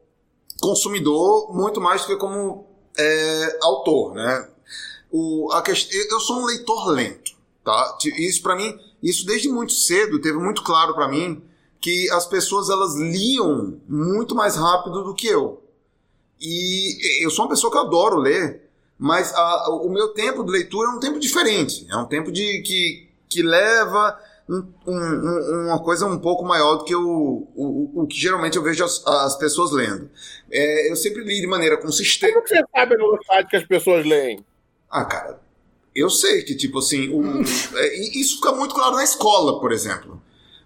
[0.61, 2.67] consumidor, muito mais do que como
[2.97, 4.49] é, autor, né?
[5.11, 7.33] O, a questão, eu sou um leitor lento,
[7.65, 7.99] tá?
[8.17, 11.43] Isso para mim, isso desde muito cedo teve muito claro para mim
[11.83, 15.61] que as pessoas elas liam muito mais rápido do que eu.
[16.41, 20.91] E eu sou uma pessoa que adoro ler, mas a, o meu tempo de leitura
[20.91, 21.85] é um tempo diferente.
[21.91, 24.17] É um tempo de que, que leva
[24.49, 28.63] um, um, uma coisa um pouco maior do que o, o, o que geralmente eu
[28.63, 30.09] vejo as, as pessoas lendo.
[30.53, 32.33] É, eu sempre li de maneira consistente.
[32.33, 34.45] Como você sabe a velocidade que as pessoas leem?
[34.89, 35.41] Ah, cara,
[35.97, 37.43] eu sei que, tipo assim, o,
[37.77, 40.23] é, isso fica muito claro na escola, por exemplo.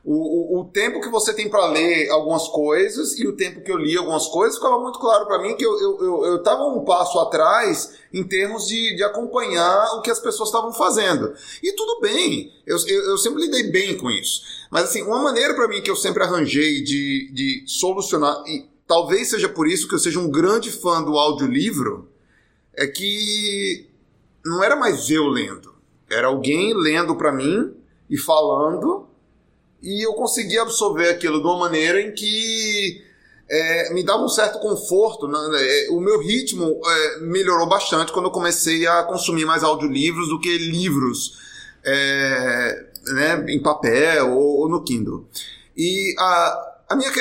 [0.08, 3.72] O, o, o tempo que você tem para ler algumas coisas e o tempo que
[3.72, 6.62] eu li algumas coisas ficava muito claro para mim que eu, eu, eu, eu tava
[6.64, 11.34] um passo atrás em termos de, de acompanhar o que as pessoas estavam fazendo.
[11.60, 14.42] E tudo bem, eu, eu, eu, sempre lidei bem com isso.
[14.70, 19.30] Mas assim, uma maneira para mim que eu sempre arranjei de, de solucionar, e talvez
[19.30, 22.08] seja por isso que eu seja um grande fã do audiolivro,
[22.74, 23.88] é que
[24.44, 25.74] não era mais eu lendo,
[26.08, 27.74] era alguém lendo para mim
[28.08, 29.08] e falando,
[29.86, 33.04] e eu conseguia absorver aquilo de uma maneira em que
[33.48, 35.28] é, me dava um certo conforto.
[35.28, 35.38] Né?
[35.52, 40.40] É, o meu ritmo é, melhorou bastante quando eu comecei a consumir mais audiolivros do
[40.40, 41.38] que livros
[41.84, 45.28] é, né, em papel ou, ou, no Kindle.
[45.76, 47.12] E a, a minha,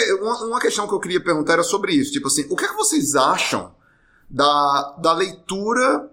[0.47, 2.11] uma, questão que eu queria perguntar era sobre isso.
[2.11, 3.71] Tipo assim, o que, é que vocês acham
[4.27, 6.09] da, da leitura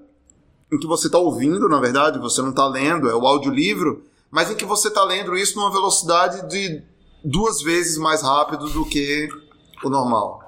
[0.71, 4.51] em que você está ouvindo, na verdade, você não está lendo, é o audiolivro, mas
[4.51, 6.83] em que você está lendo isso numa velocidade de
[7.23, 9.29] duas vezes mais rápido do que
[9.85, 10.41] o normal.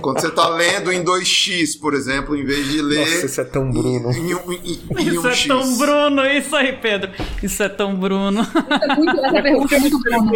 [0.00, 3.00] Quando você está lendo em 2x, por exemplo, em vez de ler.
[3.00, 4.12] Nossa, isso é tão Bruno.
[4.12, 5.48] Em, em, em, isso um é X.
[5.48, 7.10] tão Bruno, isso aí, Pedro.
[7.42, 8.42] Isso é tão Bruno.
[8.42, 10.32] Essa pergunta é muito Bruno.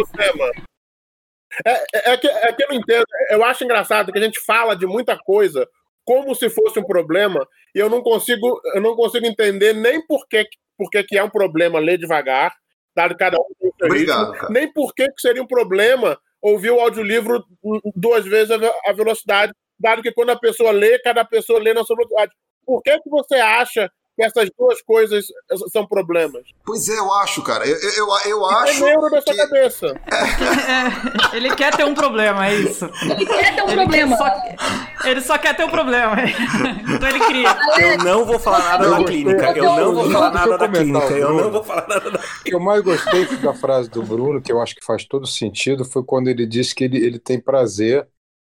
[1.65, 3.05] É, é, é, que, é que eu não entendo.
[3.29, 5.67] Eu acho engraçado que a gente fala de muita coisa
[6.03, 10.27] como se fosse um problema e eu não consigo, eu não consigo entender nem por
[10.27, 10.45] que,
[10.77, 12.53] por que, que é um problema ler devagar,
[12.95, 13.45] dado cada um
[13.83, 17.43] Obrigado, ritmo, nem por que, que seria um problema ouvir o audiolivro
[17.95, 18.51] duas vezes
[18.85, 22.31] a velocidade, dado que quando a pessoa lê, cada pessoa lê na sua velocidade.
[22.65, 25.25] Por que, que você acha que essas duas coisas
[25.71, 26.43] são problemas.
[26.65, 27.67] Pois é, eu acho, cara.
[27.67, 28.83] Eu, eu, eu acho.
[28.83, 29.87] É neuro da sua cabeça.
[29.87, 32.85] É, ele quer ter um problema, é isso.
[33.03, 34.17] Ele quer ter um ele problema.
[34.17, 34.27] Só,
[35.05, 36.15] ele só quer ter um problema.
[36.93, 37.57] Então ele cria.
[37.79, 39.51] Eu não vou falar nada da clínica.
[39.57, 41.13] Eu não vou falar nada da clínica.
[41.13, 44.41] Eu não vou falar nada da O que eu mais gostei da frase do Bruno,
[44.41, 47.39] que eu acho que faz todo sentido, foi quando ele disse que ele, ele tem
[47.39, 48.07] prazer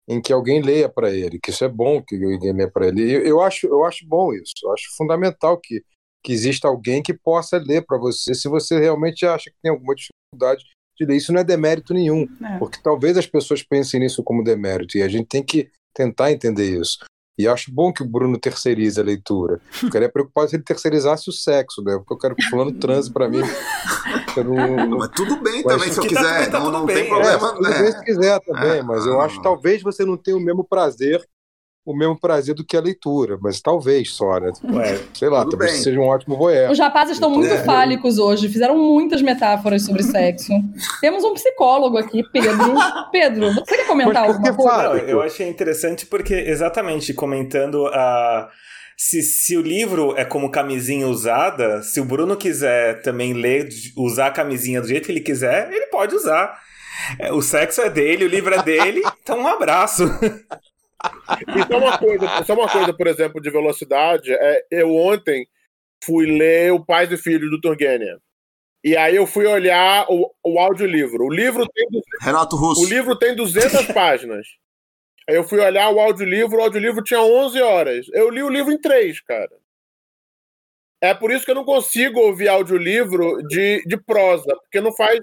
[0.09, 3.03] em que alguém leia para ele, que isso é bom que alguém leia para ele.
[3.11, 5.83] Eu, eu, acho, eu acho bom isso, eu acho fundamental que,
[6.23, 9.95] que exista alguém que possa ler para você, se você realmente acha que tem alguma
[9.95, 10.65] dificuldade
[10.99, 11.17] de ler.
[11.17, 12.59] Isso não é demérito nenhum, é.
[12.59, 16.79] porque talvez as pessoas pensem nisso como demérito, e a gente tem que tentar entender
[16.81, 16.99] isso.
[17.37, 19.61] E acho bom que o Bruno terceirize a leitura.
[19.71, 21.97] Ficaria preocupado se ele terceirizasse o sexo, né?
[21.97, 23.41] Porque eu quero que o fulano transe pra mim.
[24.43, 24.99] Não...
[24.99, 26.51] Mas tudo bem mas também, se eu quiser.
[26.51, 27.49] Tá, não, não tem problema.
[27.49, 30.37] É, tudo bem se quiser também, é, mas eu acho que talvez você não tenha
[30.37, 31.25] o mesmo prazer
[31.85, 34.53] o mesmo prazer do que a leitura, mas talvez só, né?
[34.73, 35.83] Ué, Sei lá, talvez bem.
[35.83, 36.71] seja um ótimo voyeur.
[36.71, 37.63] Os rapazes estão muito é.
[37.63, 40.53] fálicos hoje, fizeram muitas metáforas sobre sexo.
[41.03, 42.75] Temos um psicólogo aqui, Pedro.
[43.13, 45.05] Pedro, você quer comentar alguma coisa?
[45.07, 48.49] eu achei interessante porque, exatamente, comentando a.
[48.97, 54.29] Se, se o livro é como camisinha usada, se o Bruno quiser também ler, usar
[54.29, 56.59] a camisinha do jeito que ele quiser, ele pode usar.
[57.19, 60.05] É, o sexo é dele, o livro é dele, então um abraço.
[60.05, 65.47] E só uma coisa, só uma coisa, por exemplo, de velocidade, é, eu ontem
[66.03, 68.19] fui ler O Pais e Filhos do Turgenev.
[68.83, 71.25] E aí eu fui olhar o, o audiolivro.
[71.25, 72.83] O livro tem 200, Renato Russo.
[72.83, 74.47] O livro tem 200 páginas.
[75.29, 78.07] Aí eu fui olhar o audiolivro, o audiolivro tinha 11 horas.
[78.13, 79.53] Eu li o livro em 3, cara.
[81.01, 85.21] É por isso que eu não consigo ouvir audiolivro de, de prosa, porque não faz.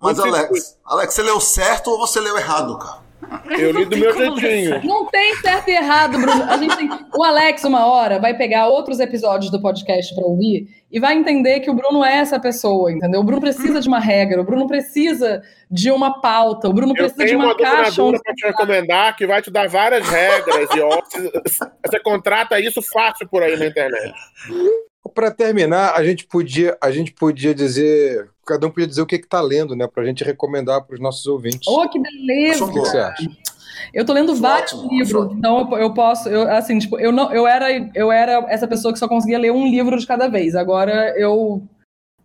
[0.00, 3.03] Mas, Alex, Alex, você leu certo ou você leu errado, cara?
[3.58, 4.80] Eu li do meu jeitinho.
[4.84, 6.44] Não tem certo e errado, Bruno.
[6.44, 6.88] A gente tem...
[7.16, 11.60] O Alex, uma hora, vai pegar outros episódios do podcast para ouvir e vai entender
[11.60, 13.20] que o Bruno é essa pessoa, entendeu?
[13.20, 17.24] O Bruno precisa de uma regra, o Bruno precisa de uma pauta, o Bruno precisa
[17.24, 18.00] de uma, uma caixa.
[18.00, 21.02] Eu para te recomendar que vai te dar várias regras e ó,
[21.84, 24.14] você contrata isso fácil por aí na internet.
[25.12, 29.16] Para terminar, a gente podia, a gente podia dizer cada um podia dizer o que
[29.16, 29.86] está lendo, né?
[29.86, 31.66] Para a gente recomendar para os nossos ouvintes.
[31.66, 32.64] Oh, que beleza!
[32.64, 33.30] O que você acha?
[33.92, 35.38] Eu tô lendo vários Ótimo, livros, ótimo.
[35.38, 38.92] então eu, eu posso, eu, assim, tipo, eu não, eu era, eu era essa pessoa
[38.92, 40.54] que só conseguia ler um livro de cada vez.
[40.54, 41.62] Agora eu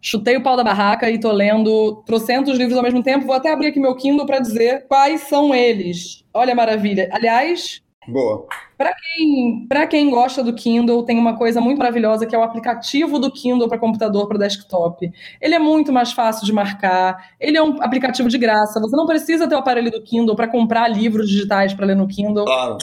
[0.01, 3.25] chutei o pau da barraca e tô lendo trocentos livros ao mesmo tempo.
[3.25, 6.23] Vou até abrir aqui meu Kindle para dizer quais são eles.
[6.33, 7.09] Olha a maravilha.
[7.11, 8.47] Aliás, Boa.
[8.77, 13.19] quem, para quem gosta do Kindle, tem uma coisa muito maravilhosa que é o aplicativo
[13.19, 15.11] do Kindle para computador, para desktop.
[15.41, 19.05] Ele é muito mais fácil de marcar, ele é um aplicativo de graça, você não
[19.05, 22.45] precisa ter o aparelho do Kindle para comprar livros digitais para ler no Kindle.
[22.45, 22.77] Claro.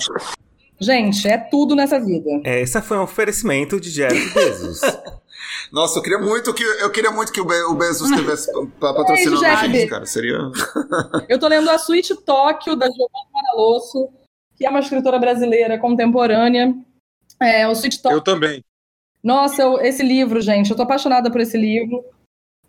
[0.79, 2.29] Gente, é tudo nessa vida.
[2.45, 4.81] É, esse foi um oferecimento de Jeff Bezos.
[5.73, 8.93] Nossa, eu queria muito que eu queria muito que o, Be o Bezos estivesse pa-
[8.95, 10.07] patrocinando a gente, cara.
[10.07, 10.39] Seria.
[11.29, 14.09] Eu tô lendo A Suíte Tóquio, da Giovanna Maralosso,
[14.57, 16.75] que é uma escritora brasileira contemporânea.
[17.41, 18.65] É, o Suíte Tóquio Eu também.
[19.23, 22.05] Nossa, eu- esse livro, gente, eu tô apaixonada por esse livro.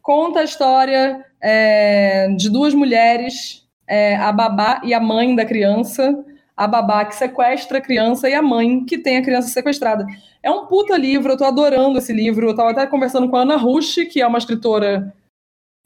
[0.01, 6.23] Conta a história é, de duas mulheres, é, a babá e a mãe da criança.
[6.55, 10.07] A babá que sequestra a criança e a mãe que tem a criança sequestrada.
[10.41, 12.49] É um puta livro, eu tô adorando esse livro.
[12.49, 15.13] Eu tava até conversando com a Ana Rush, que é uma escritora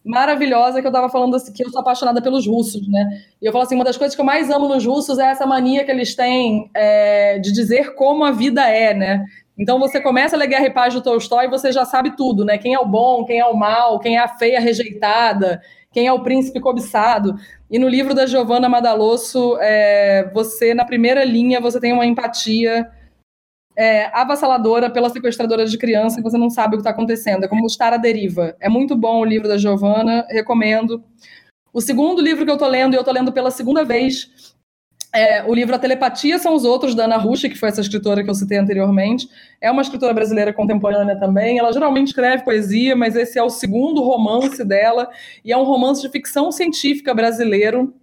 [0.04, 3.22] maravilhosa, que eu tava falando assim, que eu sou apaixonada pelos russos, né?
[3.42, 5.46] E eu falo assim, uma das coisas que eu mais amo nos russos é essa
[5.46, 9.26] mania que eles têm é, de dizer como a vida é, né?
[9.58, 12.44] Então você começa a ler Guerra e Paz do Tolstói e você já sabe tudo,
[12.44, 12.58] né?
[12.58, 16.14] Quem é o bom, quem é o mal, quem é a feia rejeitada, quem é
[16.14, 17.36] o príncipe cobiçado.
[17.70, 22.90] E no livro da Giovanna Madalosso, é, você, na primeira linha, você tem uma empatia
[23.76, 27.44] é, avassaladora pela sequestradora de criança e você não sabe o que está acontecendo.
[27.44, 28.56] É como estar à deriva.
[28.60, 31.04] É muito bom o livro da Giovanna, recomendo.
[31.74, 34.56] O segundo livro que eu tô lendo, e eu tô lendo pela segunda vez,
[35.14, 38.24] é o livro A Telepatia São os Outros, da Ana Rush, que foi essa escritora
[38.24, 39.30] que eu citei anteriormente.
[39.60, 41.58] É uma escritora brasileira contemporânea também.
[41.58, 45.10] Ela geralmente escreve poesia, mas esse é o segundo romance dela,
[45.44, 47.94] e é um romance de ficção científica brasileiro,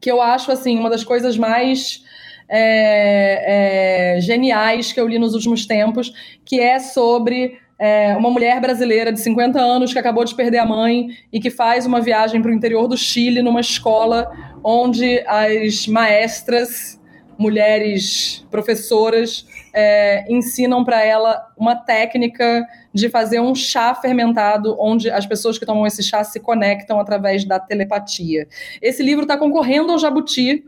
[0.00, 2.04] que eu acho, assim, uma das coisas mais
[2.48, 6.12] é, é, geniais que eu li nos últimos tempos,
[6.44, 10.66] que é sobre é, uma mulher brasileira de 50 anos que acabou de perder a
[10.66, 14.30] mãe e que faz uma viagem para o interior do Chile numa escola
[14.64, 17.00] onde as maestras,
[17.38, 25.24] mulheres professoras, é, ensinam para ela uma técnica de fazer um chá fermentado onde as
[25.24, 28.48] pessoas que tomam esse chá se conectam através da telepatia.
[28.82, 30.64] Esse livro está concorrendo ao Jabuti,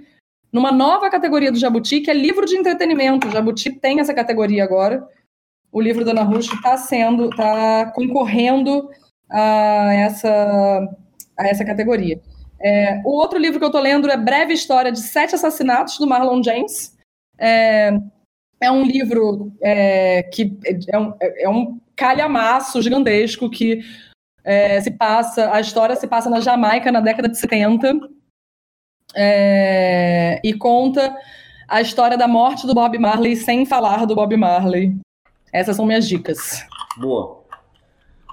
[0.52, 3.28] numa nova categoria do Jabuti, que é livro de entretenimento.
[3.28, 5.06] O Jabuti tem essa categoria agora.
[5.72, 8.90] O livro da Ana Rush está sendo, está concorrendo
[9.30, 10.88] a essa,
[11.38, 12.20] a essa categoria.
[12.60, 16.06] É, o outro livro que eu estou lendo é Breve História de Sete Assassinatos, do
[16.06, 16.96] Marlon James.
[17.38, 17.92] É,
[18.60, 23.80] é um livro é, que é um, é um calhamaço gigantesco que
[24.44, 27.98] é, se passa, a história se passa na Jamaica na década de 70
[29.14, 31.14] é, e conta
[31.68, 34.96] a história da morte do Bob Marley sem falar do Bob Marley.
[35.52, 36.64] Essas são minhas dicas.
[36.98, 37.40] Boa.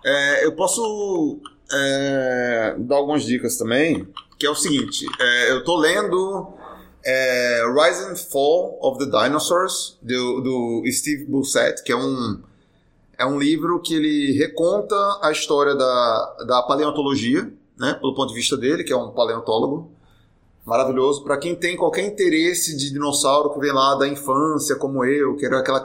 [0.05, 1.39] É, eu posso
[1.71, 4.07] é, dar algumas dicas também,
[4.39, 6.53] que é o seguinte, é, eu tô lendo
[7.05, 12.41] é, Rise and Fall of the Dinosaurs, do, do Steve Buscett, que é um,
[13.17, 18.35] é um livro que ele reconta a história da, da paleontologia, né, pelo ponto de
[18.35, 19.91] vista dele, que é um paleontólogo,
[20.67, 21.23] maravilhoso.
[21.23, 25.45] Para quem tem qualquer interesse de dinossauro que vem lá da infância, como eu, que
[25.45, 25.79] era aquela,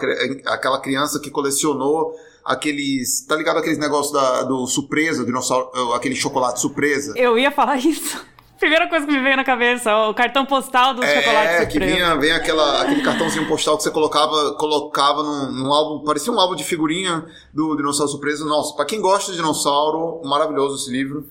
[0.47, 2.13] aquela criança que colecionou
[2.45, 3.25] aqueles.
[3.25, 7.15] Tá ligado aqueles negócios da, do surpresa, dinossauro, aquele chocolate surpresa?
[7.17, 8.21] Eu ia falar isso.
[8.59, 11.95] Primeira coisa que me veio na cabeça, o cartão postal do chocolate É, que surpresa.
[11.97, 16.39] vinha, vem aquela, aquele cartãozinho postal que você colocava, colocava num, num álbum, parecia um
[16.39, 18.45] álbum de figurinha do Dinossauro Surpresa.
[18.45, 21.29] Nossa, pra quem gosta de dinossauro, maravilhoso esse livro.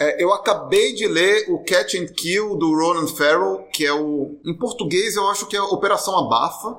[0.00, 4.34] É, eu acabei de ler o Catch and Kill do Ronan Farrell, que é o.
[4.46, 6.74] Em português eu acho que é Operação Abafa.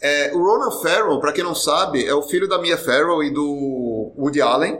[0.00, 3.30] É, o Ronan Farrell, pra quem não sabe, é o filho da Mia Farrell e
[3.30, 4.78] do Woody Allen.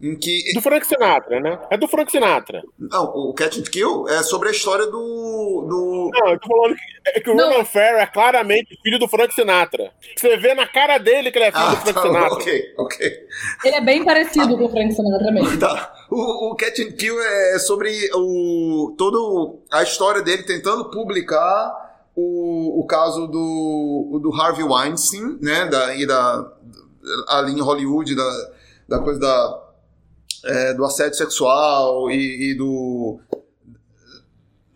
[0.00, 0.52] Em que.
[0.52, 1.58] Do Frank Sinatra, né?
[1.70, 2.62] É do Frank Sinatra.
[2.78, 4.90] Não, o Catch and Kill é sobre a história do.
[4.90, 7.50] do Não, eu tô falando que, é que o Não.
[7.50, 9.90] Ronan Farrow é claramente filho do Frank Sinatra.
[10.14, 12.34] Você vê na cara dele que ele é filho do Frank tá, Sinatra.
[12.34, 13.12] ok, ok.
[13.64, 15.58] Ele é bem parecido com o Frank Sinatra mesmo.
[15.58, 15.94] Tá.
[16.10, 22.80] O, o Catch and Kill é sobre o, todo a história dele tentando publicar o,
[22.80, 25.66] o caso do, do Harvey Weinstein, né?
[25.66, 26.52] Da, e da,
[27.28, 28.30] ali em Hollywood, da,
[28.88, 29.65] da coisa da,
[30.46, 33.18] é, do assédio sexual e, e do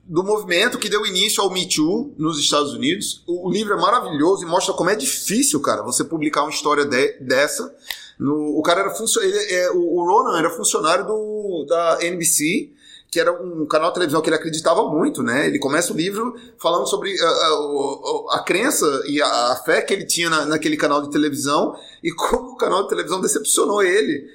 [0.04, 3.22] do movimento que deu início ao Me Too nos Estados Unidos.
[3.28, 6.84] O, o livro é maravilhoso e mostra como é difícil, cara, você publicar uma história
[6.84, 7.72] de- dessa.
[8.18, 9.32] No- o cara era funcionário.
[9.74, 12.70] o, o Ronan era funcionário do, da NBC,
[13.08, 15.46] que era um canal de televisão que ele acreditava muito, né?
[15.46, 19.94] Ele começa o livro falando sobre a, a, a crença e a, a, fé que
[19.94, 24.28] ele tinha na, naquele canal de televisão e como o canal de televisão decepcionou ele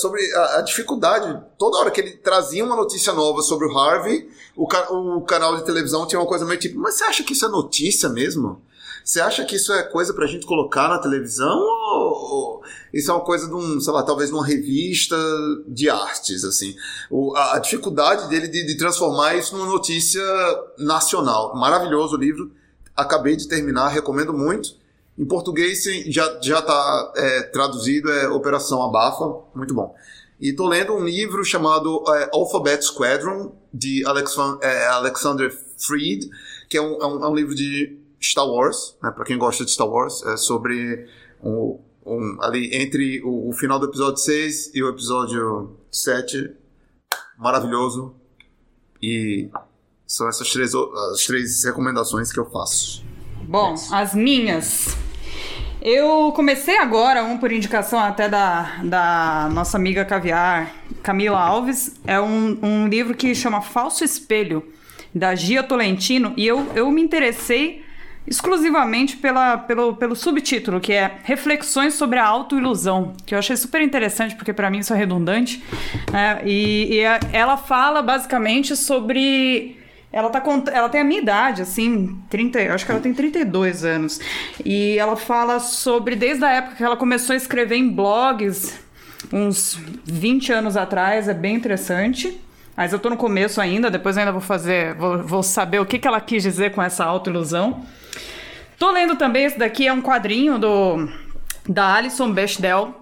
[0.00, 1.42] sobre a, dificuldade.
[1.58, 4.64] Toda hora que ele trazia uma notícia nova sobre o Harvey, o,
[5.16, 7.48] o canal de televisão tinha uma coisa meio tipo: Mas você acha que isso é
[7.48, 8.60] notícia mesmo?
[9.08, 12.62] Você acha que isso é coisa pra gente colocar na televisão ou,
[12.92, 15.16] isso é uma coisa de um, sei lá, talvez numa revista
[15.66, 16.76] de artes, assim?
[17.10, 20.22] O, a, a, dificuldade dele de, de, transformar isso numa notícia
[20.76, 21.54] nacional.
[21.56, 22.52] Maravilhoso o livro.
[22.94, 24.76] Acabei de terminar, recomendo muito.
[25.18, 29.94] Em português já já está é, traduzido, é Operação Abafa, muito bom.
[30.40, 36.28] E tô lendo um livro chamado é, Alphabet Squadron, de Alex, é, Alexander Freed,
[36.68, 39.64] que é um, é um, é um livro de Star Wars, né, para quem gosta
[39.64, 41.08] de Star Wars, é sobre
[41.42, 46.52] um, um, ali entre o, o, final do episódio 6 e o episódio 7,
[47.36, 48.14] maravilhoso.
[49.02, 49.48] E
[50.06, 53.04] são essas três, as três recomendações que eu faço.
[53.42, 54.96] Bom, as minhas.
[55.80, 60.72] Eu comecei agora, um por indicação até da, da nossa amiga Caviar,
[61.04, 61.96] Camila Alves.
[62.04, 64.66] É um, um livro que chama Falso Espelho,
[65.14, 66.34] da Gia Tolentino.
[66.36, 67.84] E eu, eu me interessei
[68.26, 73.80] exclusivamente pela, pelo, pelo subtítulo, que é Reflexões sobre a Autoilusão, que eu achei super
[73.80, 75.62] interessante, porque para mim isso é redundante.
[76.12, 76.40] Né?
[76.44, 77.00] E, e
[77.32, 79.77] ela fala basicamente sobre
[80.12, 80.42] ela, tá,
[80.72, 84.20] ela tem a minha idade, assim, 30, acho que ela tem 32 anos.
[84.64, 88.78] E ela fala sobre, desde a época que ela começou a escrever em blogs,
[89.32, 92.40] uns 20 anos atrás, é bem interessante.
[92.76, 95.98] Mas eu tô no começo ainda, depois ainda vou fazer, vou, vou saber o que,
[95.98, 97.84] que ela quis dizer com essa autoilusão.
[98.78, 101.08] Tô lendo também, esse daqui é um quadrinho do
[101.68, 102.94] da Alison Bechdel,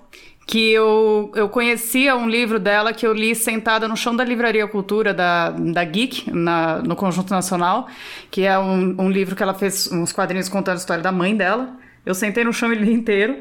[0.47, 4.67] que eu, eu conhecia um livro dela que eu li sentada no chão da Livraria
[4.69, 7.89] Cultura da, da Geek, na, no Conjunto Nacional,
[8.31, 11.37] que é um, um livro que ela fez uns quadrinhos contando a história da mãe
[11.37, 11.77] dela.
[12.05, 13.39] Eu sentei no chão e li inteiro.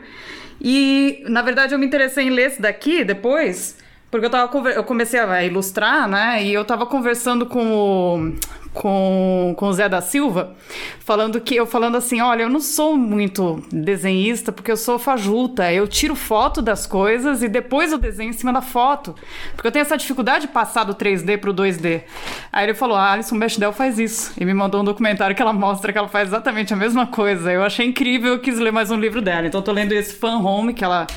[0.59, 3.77] E, na verdade, eu me interessei em ler esse daqui depois,
[4.09, 6.43] porque eu, tava, eu comecei a ilustrar, né?
[6.43, 8.33] E eu tava conversando com o,
[8.75, 10.53] com, com o Zé da Silva,
[10.99, 15.71] falando que eu falando assim, olha, eu não sou muito desenhista porque eu sou fajuta,
[15.71, 19.15] eu tiro foto das coisas e depois eu desenho em cima da foto,
[19.55, 22.03] porque eu tenho essa dificuldade de passar do 3D pro 2D.
[22.51, 25.53] Aí ele falou, ah, Alison Bechdel faz isso, e me mandou um documentário que ela
[25.53, 27.51] mostra que ela faz exatamente a mesma coisa.
[27.51, 29.47] Eu achei incrível, eu quis ler mais um livro dela.
[29.47, 31.07] Então eu tô lendo esse Fan Home, que ela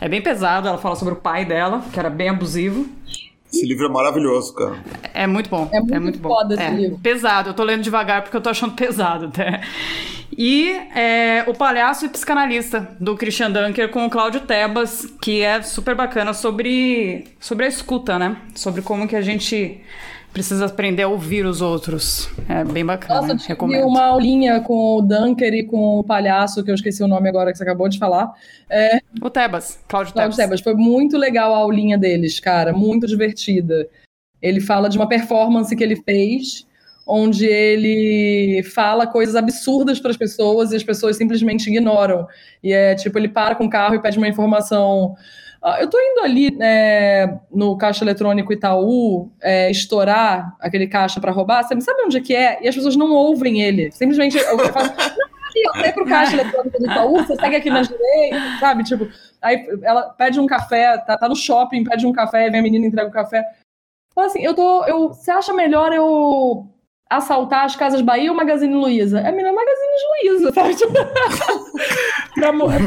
[0.00, 2.88] é bem pesado, ela fala sobre o pai dela, que era bem abusivo.
[3.54, 4.76] Esse livro é maravilhoso, cara.
[5.12, 5.68] É muito bom.
[5.72, 6.62] É muito, é muito foda bom.
[6.62, 6.76] esse é.
[6.76, 6.98] livro.
[6.98, 9.60] Pesado, eu tô lendo devagar porque eu tô achando pesado até.
[10.36, 15.62] E é, O Palhaço e Psicanalista, do Christian Dunker com o Cláudio Tebas, que é
[15.62, 18.36] super bacana sobre, sobre a escuta, né?
[18.54, 19.80] Sobre como que a gente
[20.34, 22.28] precisa aprender a ouvir os outros.
[22.48, 23.20] É bem bacana.
[23.20, 27.02] Nossa, eu tive uma aulinha com o Dunker e com o palhaço, que eu esqueci
[27.04, 28.32] o nome agora que você acabou de falar.
[28.68, 28.98] É...
[29.22, 30.36] O Tebas, Cláudio, Cláudio Tebas.
[30.36, 30.60] Tebas.
[30.60, 33.88] Foi muito legal a aulinha deles, cara, muito divertida.
[34.42, 36.66] Ele fala de uma performance que ele fez,
[37.06, 42.26] onde ele fala coisas absurdas para as pessoas e as pessoas simplesmente ignoram.
[42.60, 45.14] E é tipo, ele para com o carro e pede uma informação
[45.78, 51.62] eu estou indo ali é, no caixa eletrônico Itaú é, estourar aquele caixa para roubar.
[51.62, 52.58] Você sabe onde é que é?
[52.62, 53.90] E as pessoas não ouvem ele.
[53.90, 54.88] Simplesmente eu, falo,
[55.56, 58.84] não, eu pro caixa eletrônico do Itaú, você segue aqui na direita, sabe?
[58.84, 59.08] Tipo,
[59.40, 62.86] aí ela pede um café, tá, tá no shopping, pede um café, vem a menina
[62.86, 63.42] entrega o café.
[64.14, 64.84] Fala assim, eu tô.
[64.84, 66.68] Eu, você acha melhor eu
[67.16, 69.20] assaltar as Casas Bahia ou Magazine Luiza?
[69.20, 70.74] É melhor Magazine Luiza, sabe?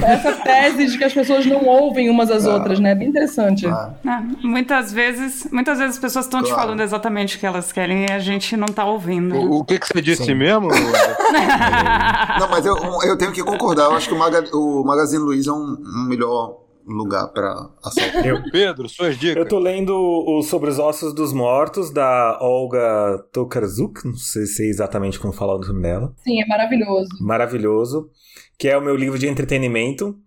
[0.05, 2.59] essa tese de que as pessoas não ouvem umas às claro.
[2.59, 2.91] outras, né?
[2.91, 3.65] É bem interessante.
[3.65, 3.95] Claro.
[4.05, 6.55] É, muitas vezes, muitas vezes as pessoas estão claro.
[6.55, 9.35] te falando exatamente o que elas querem e a gente não tá ouvindo.
[9.35, 10.35] O, o que, que você disse Sim.
[10.35, 10.67] mesmo?
[12.39, 13.85] não, mas eu, eu tenho que concordar.
[13.85, 18.25] Eu acho que o, Maga, o Magazine Luiza é um, um melhor lugar para assaltar.
[18.25, 19.37] Eu, Pedro, suas dicas.
[19.37, 24.63] Eu tô lendo o Sobre os Ossos dos Mortos, da Olga Tokarzuk, não sei se
[24.63, 26.13] é exatamente como falar o nome dela.
[26.23, 27.09] Sim, é maravilhoso.
[27.21, 28.09] Maravilhoso.
[28.57, 30.17] Que é o meu livro de entretenimento,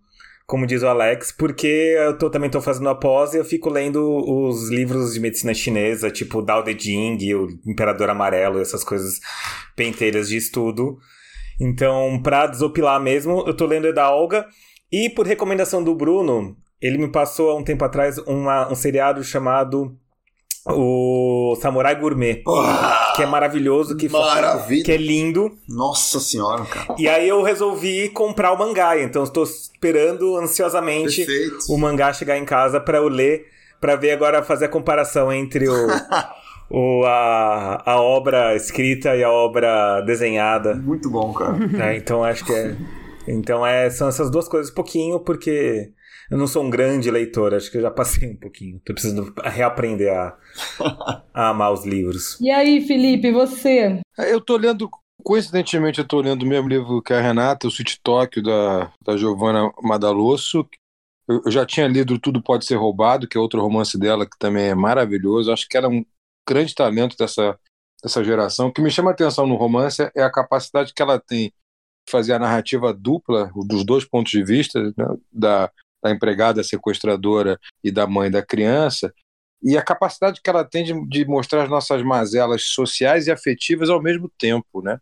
[0.46, 3.70] como diz o Alex, porque eu tô, também tô fazendo a pós e eu fico
[3.70, 9.20] lendo os livros de medicina chinesa, tipo Dao De Jing, o Imperador Amarelo, essas coisas
[9.74, 10.98] penteiras de estudo.
[11.60, 14.46] Então, pra desopilar mesmo, eu tô lendo da Olga
[14.92, 19.22] e por recomendação do Bruno, ele me passou há um tempo atrás uma, um seriado
[19.22, 19.96] chamado
[20.66, 22.42] o Samurai Gourmet,
[23.16, 24.84] que é maravilhoso, que, Maravilha.
[24.84, 25.50] que é lindo.
[25.68, 26.94] Nossa senhora, cara.
[26.98, 31.56] E aí eu resolvi comprar o mangá, então estou esperando ansiosamente Perfeito.
[31.68, 33.46] o mangá chegar em casa para eu ler
[33.80, 35.86] para ver agora, fazer a comparação entre o,
[36.70, 40.74] o, a, a obra escrita e a obra desenhada.
[40.74, 41.56] Muito bom, cara.
[41.90, 42.76] É, então acho que é.
[43.30, 45.92] Então é, são essas duas coisas, pouquinho, porque
[46.30, 48.80] eu não sou um grande leitor, acho que eu já passei um pouquinho.
[48.84, 50.36] Tô precisando reaprender a,
[51.34, 52.40] a amar os livros.
[52.40, 54.00] E aí, Felipe, você?
[54.16, 54.88] Eu tô lendo,
[55.24, 59.16] coincidentemente, eu tô lendo o mesmo livro que a Renata, o Sweet Tóquio, da, da
[59.16, 60.64] Giovanna Madalosso.
[61.28, 64.38] Eu, eu já tinha lido Tudo Pode Ser Roubado, que é outro romance dela, que
[64.38, 65.52] também é maravilhoso.
[65.52, 66.04] Acho que ela é um
[66.48, 67.58] grande talento dessa,
[68.02, 68.68] dessa geração.
[68.68, 71.52] O que me chama a atenção no romance é a capacidade que ela tem
[72.10, 75.70] fazer a narrativa dupla, dos dois pontos de vista, né, da,
[76.02, 79.12] da empregada sequestradora e da mãe da criança,
[79.62, 83.90] e a capacidade que ela tem de, de, mostrar as nossas mazelas sociais e afetivas
[83.90, 84.98] ao mesmo tempo, né?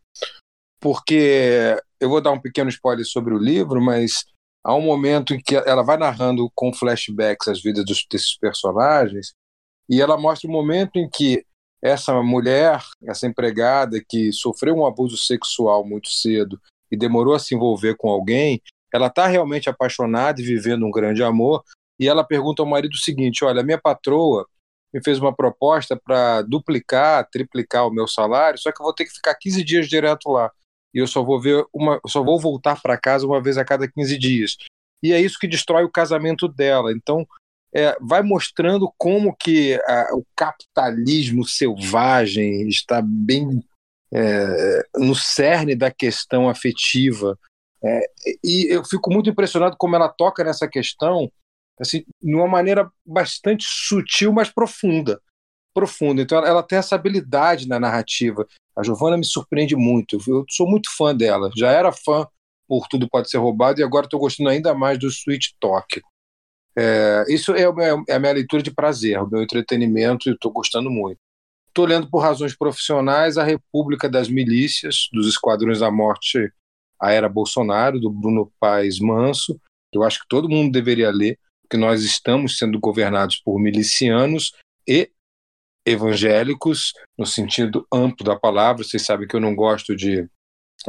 [0.80, 4.24] Porque eu vou dar um pequeno spoiler sobre o livro, mas
[4.64, 9.32] há um momento em que ela vai narrando com flashbacks as vidas dos, desses personagens
[9.88, 11.44] e ela mostra o um momento em que
[11.80, 17.54] essa mulher, essa empregada que sofreu um abuso sexual muito cedo e demorou a se
[17.54, 18.60] envolver com alguém,
[18.92, 21.62] ela está realmente apaixonada e vivendo um grande amor,
[21.98, 24.46] e ela pergunta ao marido o seguinte: Olha, minha patroa
[24.92, 29.04] me fez uma proposta para duplicar, triplicar o meu salário, só que eu vou ter
[29.04, 30.50] que ficar 15 dias direto lá.
[30.94, 33.86] E eu só vou ver uma, só vou voltar para casa uma vez a cada
[33.86, 34.56] 15 dias.
[35.02, 36.92] E é isso que destrói o casamento dela.
[36.92, 37.26] Então,
[37.72, 43.62] é, vai mostrando como que a, o capitalismo selvagem está bem
[44.12, 47.38] é, no cerne da questão afetiva
[47.84, 48.10] é,
[48.42, 51.30] e eu fico muito impressionado como ela toca nessa questão,
[51.80, 55.20] assim, de uma maneira bastante sutil, mas profunda.
[55.72, 56.22] Profunda.
[56.22, 58.46] Então, ela, ela tem essa habilidade na narrativa.
[58.76, 60.18] A Giovanna me surpreende muito.
[60.26, 61.50] Eu sou muito fã dela.
[61.56, 62.26] Já era fã
[62.66, 66.02] por Tudo Pode Ser Roubado e agora estou gostando ainda mais do Sweet Talk.
[66.76, 70.90] É, isso é, é a minha leitura de prazer, o meu entretenimento, e estou gostando
[70.90, 71.18] muito.
[71.78, 76.52] Estou lendo por razões profissionais A República das Milícias, dos Esquadrões da Morte
[77.00, 79.60] a Era Bolsonaro, do Bruno Paes Manso,
[79.94, 84.56] eu acho que todo mundo deveria ler, porque nós estamos sendo governados por milicianos
[84.88, 85.08] e
[85.86, 88.82] evangélicos, no sentido amplo da palavra.
[88.82, 90.28] Vocês sabem que eu não gosto de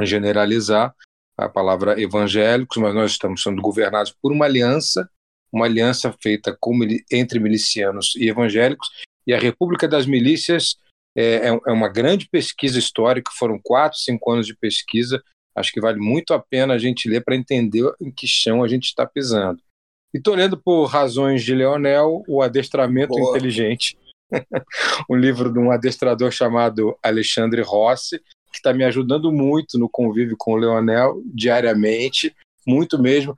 [0.01, 0.91] generalizar
[1.37, 5.07] a palavra evangélicos, mas nós estamos sendo governados por uma aliança,
[5.53, 6.75] uma aliança feita com,
[7.11, 8.89] entre milicianos e evangélicos,
[9.25, 10.77] e a República das Milícias
[11.15, 15.21] é, é, é uma grande pesquisa histórica, foram quatro, cinco anos de pesquisa,
[15.59, 18.67] Acho que vale muito a pena a gente ler para entender em que chão a
[18.67, 19.59] gente está pisando.
[20.13, 23.35] E estou lendo por razões de Leonel, O Adestramento Boa.
[23.35, 23.97] Inteligente,
[25.09, 28.19] um livro de um adestrador chamado Alexandre Rossi,
[28.51, 32.33] que está me ajudando muito no convívio com o Leonel diariamente,
[32.65, 33.35] muito mesmo.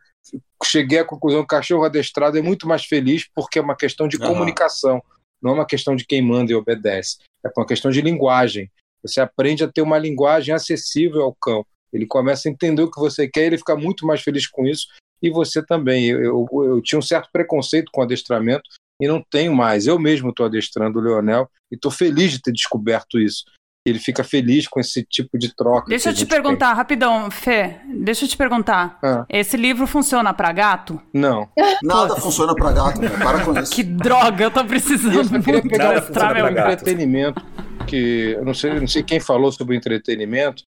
[0.63, 4.07] Cheguei à conclusão que o cachorro adestrado é muito mais feliz porque é uma questão
[4.07, 4.27] de uhum.
[4.27, 5.01] comunicação,
[5.41, 7.17] não é uma questão de quem manda e obedece.
[7.43, 8.69] É uma questão de linguagem.
[9.01, 11.65] Você aprende a ter uma linguagem acessível ao cão.
[11.91, 14.87] Ele começa a entender o que você quer, ele fica muito mais feliz com isso,
[15.21, 16.05] e você também.
[16.05, 18.69] Eu, eu, eu tinha um certo preconceito com adestramento
[18.99, 19.87] e não tenho mais.
[19.87, 23.43] Eu mesmo estou adestrando o Leonel e estou feliz de ter descoberto isso.
[23.85, 25.87] Ele fica feliz com esse tipo de troca.
[25.89, 26.75] Deixa eu te perguntar, tem.
[26.75, 27.77] rapidão, Fê.
[28.03, 28.99] Deixa eu te perguntar.
[29.03, 29.25] Ah.
[29.27, 31.01] Esse livro funciona para gato?
[31.11, 31.49] Não.
[31.81, 33.71] Nada funciona para gato, para com isso.
[33.73, 37.43] Que droga, eu tô precisando eu queria pegar meu entretenimento.
[37.87, 40.63] Que eu não sei, não sei quem falou sobre o entretenimento,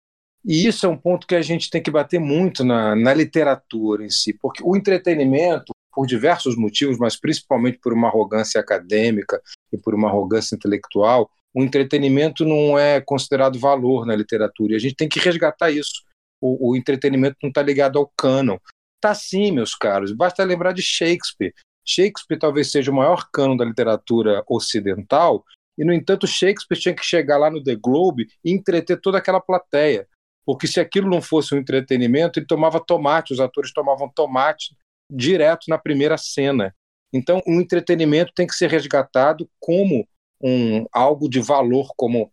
[0.46, 4.04] e isso é um ponto que a gente tem que bater muito na, na literatura
[4.04, 9.42] em si, porque o entretenimento, por diversos motivos, mas principalmente por uma arrogância acadêmica
[9.72, 14.74] e por uma arrogância intelectual, o entretenimento não é considerado valor na literatura.
[14.74, 16.04] E a gente tem que resgatar isso.
[16.42, 18.58] O, o entretenimento não está ligado ao cânon.
[18.96, 20.12] Está sim, meus caros.
[20.12, 21.54] Basta lembrar de Shakespeare.
[21.86, 25.44] Shakespeare talvez seja o maior cânon da literatura ocidental,
[25.78, 29.42] e, no entanto, Shakespeare tinha que chegar lá no The Globe e entreter toda aquela
[29.42, 30.08] plateia
[30.46, 34.76] porque se aquilo não fosse um entretenimento, ele tomava tomate, os atores tomavam tomate
[35.10, 36.76] direto na primeira cena.
[37.14, 40.08] Então, o entretenimento tem que ser resgatado como
[40.44, 42.32] um algo de valor, como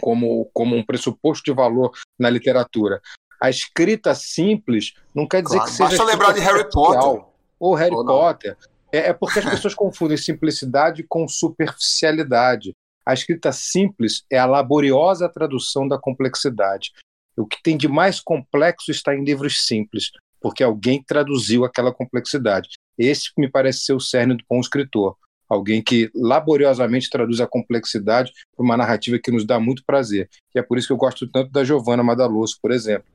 [0.00, 3.00] como como um pressuposto de valor na literatura.
[3.40, 7.24] A escrita simples não quer dizer claro, que seja basta lembrar de Harry Potter
[7.58, 8.56] ou Harry ou Potter.
[8.92, 12.72] É, é porque as pessoas confundem simplicidade com superficialidade.
[13.04, 16.92] A escrita simples é a laboriosa tradução da complexidade.
[17.36, 22.70] O que tem de mais complexo está em livros simples, porque alguém traduziu aquela complexidade.
[22.96, 25.16] Esse me parece ser o cerne do bom escritor.
[25.54, 30.28] Alguém que laboriosamente traduz a complexidade para uma narrativa que nos dá muito prazer.
[30.54, 33.06] E é por isso que eu gosto tanto da Giovanna Madaloso, por exemplo.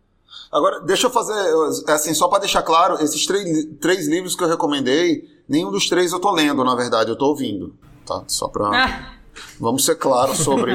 [0.51, 1.33] Agora, deixa eu fazer,
[1.87, 6.11] assim, só para deixar claro, esses três, três livros que eu recomendei, Nenhum dos três
[6.11, 7.75] eu tô lendo, na verdade, eu tô ouvindo.
[8.05, 8.23] Tá?
[8.27, 8.69] Só pra.
[8.71, 9.13] Ah.
[9.59, 10.73] Vamos ser claros sobre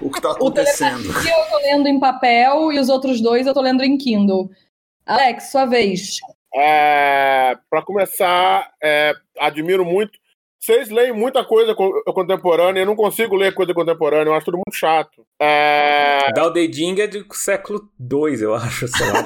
[0.00, 1.02] o que tá O acontecendo.
[1.02, 4.50] Telepatia eu tô lendo em papel e os outros dois eu tô lendo em Kindle.
[5.06, 6.18] Alex, sua vez.
[6.54, 10.18] É, para começar, é, admiro muito.
[10.62, 14.58] Vocês leem muita coisa co- contemporânea, eu não consigo ler coisa contemporânea, eu acho tudo
[14.58, 15.26] muito chato.
[15.40, 19.22] É, dedinho é do século II, eu acho, sei lá.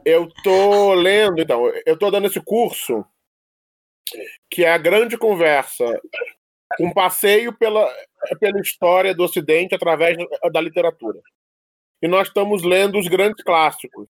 [0.04, 3.02] eu tô lendo, então, eu tô dando esse curso
[4.50, 5.98] que é a grande conversa,
[6.78, 7.90] um passeio pela,
[8.38, 10.16] pela história do Ocidente através
[10.52, 11.20] da literatura.
[12.02, 14.06] E nós estamos lendo os grandes clássicos.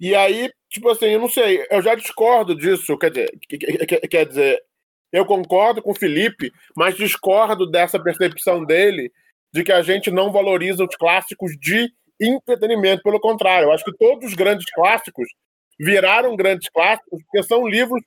[0.00, 3.86] E aí, tipo assim, eu não sei, eu já discordo disso, quer dizer, que- que-
[3.86, 4.64] que- quer dizer,
[5.12, 9.12] eu concordo com o Felipe, mas discordo dessa percepção dele
[9.52, 13.02] de que a gente não valoriza os clássicos de entretenimento.
[13.02, 15.28] Pelo contrário, eu acho que todos os grandes clássicos
[15.78, 18.02] viraram grandes clássicos porque são livros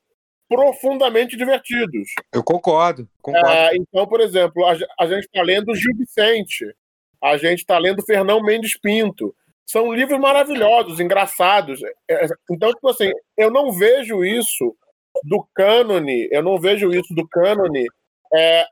[0.48, 2.10] profundamente divertidos.
[2.34, 3.50] Eu concordo, concordo.
[3.50, 6.66] É, então, por exemplo, a, a gente está lendo Gil Vicente,
[7.22, 9.36] a gente está lendo Fernão Mendes Pinto.
[9.66, 11.80] São livros maravilhosos, engraçados.
[12.10, 14.76] É, Então, tipo assim, eu não vejo isso
[15.24, 17.86] do cânone, eu não vejo isso do cânone
[18.34, 18.66] é,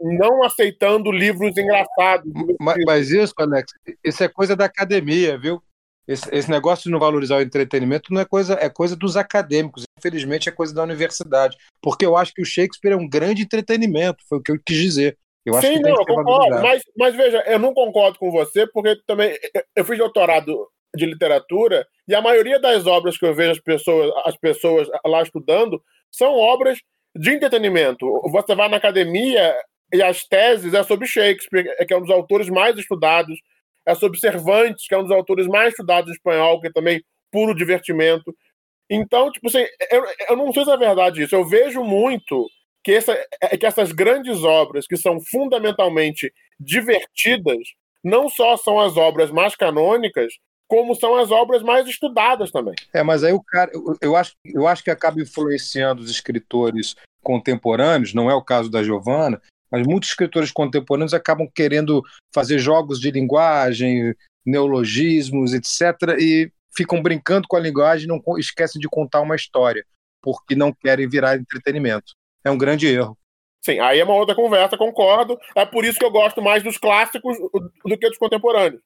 [0.00, 2.30] não aceitando livros engraçados.
[2.58, 3.72] Ma- Mas, isso, Alex,
[4.04, 5.62] isso é coisa da academia, viu?
[6.08, 9.84] Esse, esse negócio de não valorizar o entretenimento não é coisa, é coisa dos acadêmicos.
[9.98, 11.56] Infelizmente, é coisa da universidade.
[11.80, 14.76] Porque eu acho que o Shakespeare é um grande entretenimento, foi o que eu quis
[14.76, 15.18] dizer.
[15.44, 16.62] Eu acho Sim, que não, eu concordo.
[16.62, 19.38] Mas, mas veja, eu não concordo com você, porque também
[19.76, 24.10] eu fiz doutorado de literatura e a maioria das obras que eu vejo as pessoas,
[24.24, 26.78] as pessoas lá estudando são obras
[27.14, 28.06] de entretenimento.
[28.30, 29.54] Você vai na academia
[29.92, 33.38] e as teses é sobre Shakespeare, que é um dos autores mais estudados,
[33.86, 37.02] é sobre Cervantes, que é um dos autores mais estudados em espanhol, que é também
[37.30, 38.34] puro divertimento.
[38.88, 41.34] Então, tipo assim, eu, eu não sei se é verdade isso.
[41.34, 42.48] Eu vejo muito
[42.82, 47.58] que, essa, é que essas grandes obras, que são fundamentalmente divertidas,
[48.02, 50.32] não só são as obras mais canônicas,
[50.70, 52.76] como são as obras mais estudadas também.
[52.94, 56.94] É, mas aí o cara, eu, eu acho, eu acho que acaba influenciando os escritores
[57.20, 63.00] contemporâneos, não é o caso da Giovanna, mas muitos escritores contemporâneos acabam querendo fazer jogos
[63.00, 64.14] de linguagem,
[64.46, 69.84] neologismos, etc., e ficam brincando com a linguagem e não esquecem de contar uma história,
[70.22, 72.12] porque não querem virar entretenimento.
[72.44, 73.18] É um grande erro.
[73.60, 75.36] Sim, aí é uma outra conversa, concordo.
[75.56, 77.36] É por isso que eu gosto mais dos clássicos
[77.84, 78.80] do que dos contemporâneos.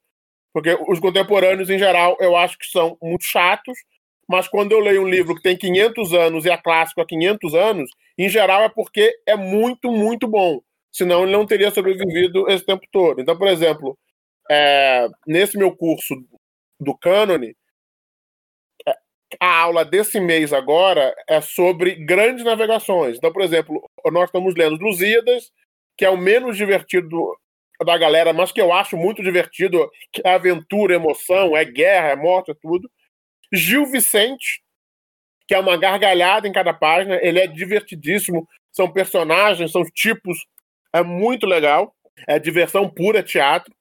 [0.54, 3.76] Porque os contemporâneos, em geral, eu acho que são muito chatos,
[4.28, 7.54] mas quando eu leio um livro que tem 500 anos e é clássico há 500
[7.56, 10.60] anos, em geral é porque é muito, muito bom.
[10.92, 13.20] Senão ele não teria sobrevivido esse tempo todo.
[13.20, 13.98] Então, por exemplo,
[14.48, 16.14] é, nesse meu curso
[16.78, 17.56] do cânone,
[18.86, 18.94] é,
[19.40, 23.16] a aula desse mês agora é sobre grandes navegações.
[23.16, 23.82] Então, por exemplo,
[24.12, 25.50] nós estamos lendo Lusíadas,
[25.98, 27.36] que é o menos divertido
[27.84, 32.16] da galera, mas que eu acho muito divertido, que é aventura, emoção, é guerra, é
[32.16, 32.90] morte, é tudo.
[33.52, 34.62] Gil Vicente,
[35.48, 40.38] que é uma gargalhada em cada página, ele é divertidíssimo, são personagens, são tipos,
[40.92, 41.94] é muito legal,
[42.28, 43.72] é diversão pura, é teatro.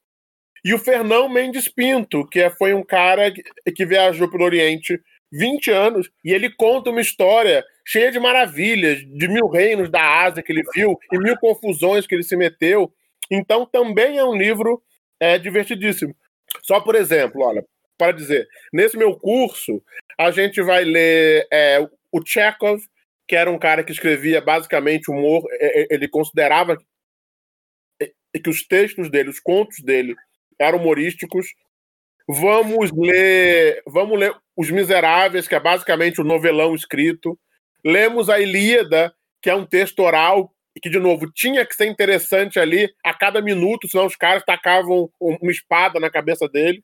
[0.65, 3.31] E o Fernão Mendes Pinto, que é- foi um cara
[3.75, 4.99] que, viajou pelo Oriente
[5.31, 10.43] 20 anos e ele conta uma história cheia de maravilhas, de mil reinos da Ásia
[10.43, 12.93] que ele viu e mil confusões que ele se meteu.
[13.34, 14.81] Então também é um livro
[15.19, 16.15] é, divertidíssimo.
[16.61, 17.65] Só por exemplo, olha,
[17.97, 19.81] para dizer, nesse meu curso
[20.18, 21.80] a gente vai ler é,
[22.11, 22.80] o Chekhov,
[23.27, 26.77] que era um cara que escrevia basicamente humor, é, é, ele considerava
[27.99, 30.15] que os textos dele, os contos dele
[30.60, 31.47] eram humorísticos.
[32.27, 37.38] Vamos ler, vamos ler Os Miseráveis, que é basicamente o um novelão escrito.
[37.84, 42.59] Lemos a Ilíada, que é um texto oral que, de novo, tinha que ser interessante
[42.59, 46.83] ali a cada minuto, senão os caras tacavam uma espada na cabeça dele.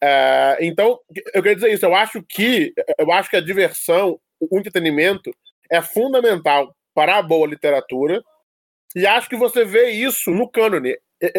[0.00, 0.98] É, então,
[1.34, 1.86] eu queria dizer isso.
[1.86, 5.30] Eu acho que eu acho que a diversão, o entretenimento
[5.70, 8.22] é fundamental para a boa literatura.
[8.94, 10.96] E acho que você vê isso no cânone.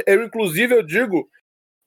[0.07, 1.29] Eu, inclusive, eu digo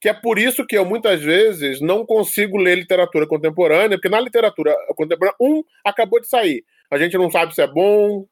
[0.00, 4.20] que é por isso que eu muitas vezes não consigo ler literatura contemporânea, porque na
[4.20, 6.64] literatura contemporânea, um acabou de sair.
[6.90, 8.26] A gente não sabe se é bom,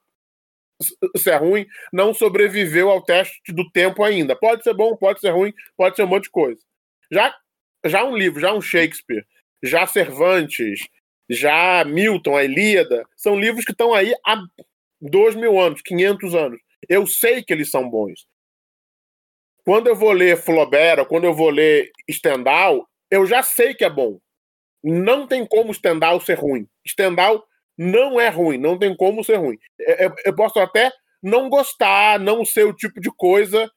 [1.16, 4.36] se é ruim, não sobreviveu ao teste do tempo ainda.
[4.36, 6.60] Pode ser bom, pode ser ruim, pode ser um monte de coisa.
[7.10, 7.34] Já,
[7.84, 9.24] já um livro, já um Shakespeare,
[9.62, 10.80] já Cervantes,
[11.28, 14.42] já Milton, a Ilíada, são livros que estão aí há
[15.00, 16.60] dois mil anos, 500 anos.
[16.88, 18.26] Eu sei que eles são bons.
[19.64, 23.90] Quando eu vou ler Flaubert, quando eu vou ler Stendhal, eu já sei que é
[23.90, 24.18] bom.
[24.82, 26.68] Não tem como Stendhal ser ruim.
[26.86, 27.42] Stendhal
[27.76, 29.56] não é ruim, não tem como ser ruim.
[29.78, 30.90] Eu, eu posso até
[31.22, 33.70] não gostar, não ser o tipo de coisa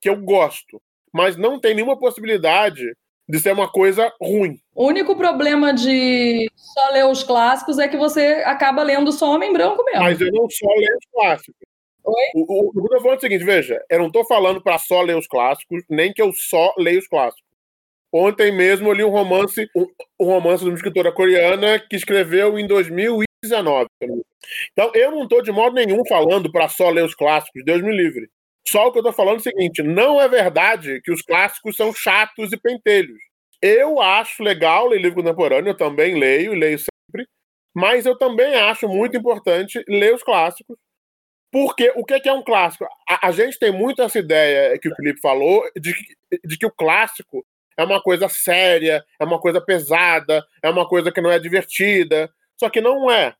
[0.00, 0.80] que eu gosto,
[1.12, 2.84] mas não tem nenhuma possibilidade
[3.28, 4.58] de ser uma coisa ruim.
[4.74, 9.52] O único problema de só ler os clássicos é que você acaba lendo só Homem
[9.52, 10.02] Branco mesmo.
[10.02, 11.70] Mas eu não só leio os clássicos.
[12.04, 12.14] Oi?
[12.34, 14.60] O, o, o que eu tô falando é o seguinte, veja, eu não tô falando
[14.60, 17.48] para só ler os clássicos, nem que eu só leio os clássicos.
[18.12, 19.86] Ontem mesmo eu li um romance, um,
[20.18, 22.66] um romance de uma escritora coreana que escreveu em
[23.42, 23.88] 2019.
[24.72, 27.94] Então eu não tô de modo nenhum falando para só ler os clássicos, Deus me
[27.94, 28.28] livre.
[28.68, 31.76] Só o que eu tô falando é o seguinte: não é verdade que os clássicos
[31.76, 33.18] são chatos e pentelhos.
[33.62, 37.28] Eu acho legal ler livro contemporâneo, eu também leio e leio sempre,
[37.74, 40.76] mas eu também acho muito importante ler os clássicos,
[41.52, 42.86] porque o que é um clássico?
[43.08, 45.94] A, a gente tem muito essa ideia que o Felipe falou de,
[46.44, 47.44] de que o clássico
[47.76, 52.30] é uma coisa séria, é uma coisa pesada, é uma coisa que não é divertida.
[52.60, 53.34] Só que não é.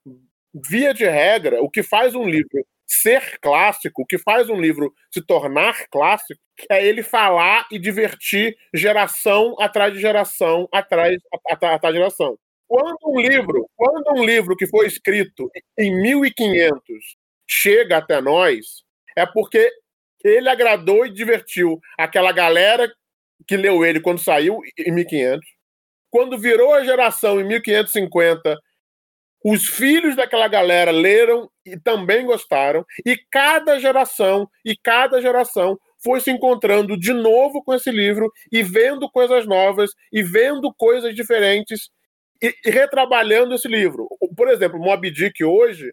[0.54, 4.92] Via de regra, o que faz um livro ser clássico, o que faz um livro
[5.12, 6.40] se tornar clássico,
[6.70, 11.16] é ele falar e divertir geração atrás de geração, atrás,
[11.46, 12.36] atrás de geração.
[12.66, 16.80] Quando um livro, quando um livro que foi escrito em 1500
[17.46, 18.82] chega até nós,
[19.16, 19.70] é porque
[20.24, 22.90] ele agradou e divertiu aquela galera
[23.46, 25.46] que leu ele quando saiu em 1500.
[26.10, 28.58] Quando virou a geração em 1550
[29.44, 36.20] os filhos daquela galera leram e também gostaram, e cada geração e cada geração foi
[36.20, 41.90] se encontrando de novo com esse livro e vendo coisas novas e vendo coisas diferentes
[42.42, 44.08] e, e retrabalhando esse livro.
[44.36, 45.92] Por exemplo, Moby Dick hoje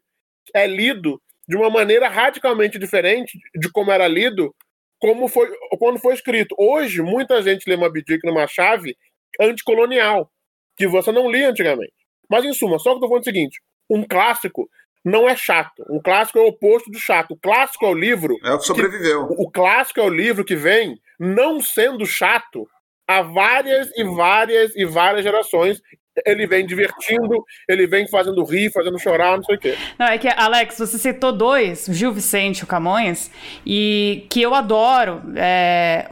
[0.53, 4.53] é lido de uma maneira radicalmente diferente de como era lido
[4.99, 6.55] como foi quando foi escrito.
[6.57, 8.97] Hoje, muita gente lê Moby Dick numa chave
[9.39, 10.31] anticolonial,
[10.75, 11.93] que você não lia antigamente.
[12.29, 14.69] Mas, em suma, só que eu tô falando o seguinte: um clássico
[15.03, 15.85] não é chato.
[15.89, 17.31] Um clássico é o oposto do chato.
[17.31, 18.37] O clássico é o livro.
[18.43, 19.27] É o que sobreviveu.
[19.27, 22.67] Que, o clássico é o livro que vem não sendo chato
[23.07, 25.81] há várias e várias e várias gerações.
[26.25, 29.77] Ele vem divertindo, ele vem fazendo rir, fazendo chorar, não sei o quê.
[29.99, 33.31] Não, é que, Alex, você citou dois, o Gil Vicente e o Camões,
[33.63, 35.21] e que eu adoro.
[35.35, 36.09] É,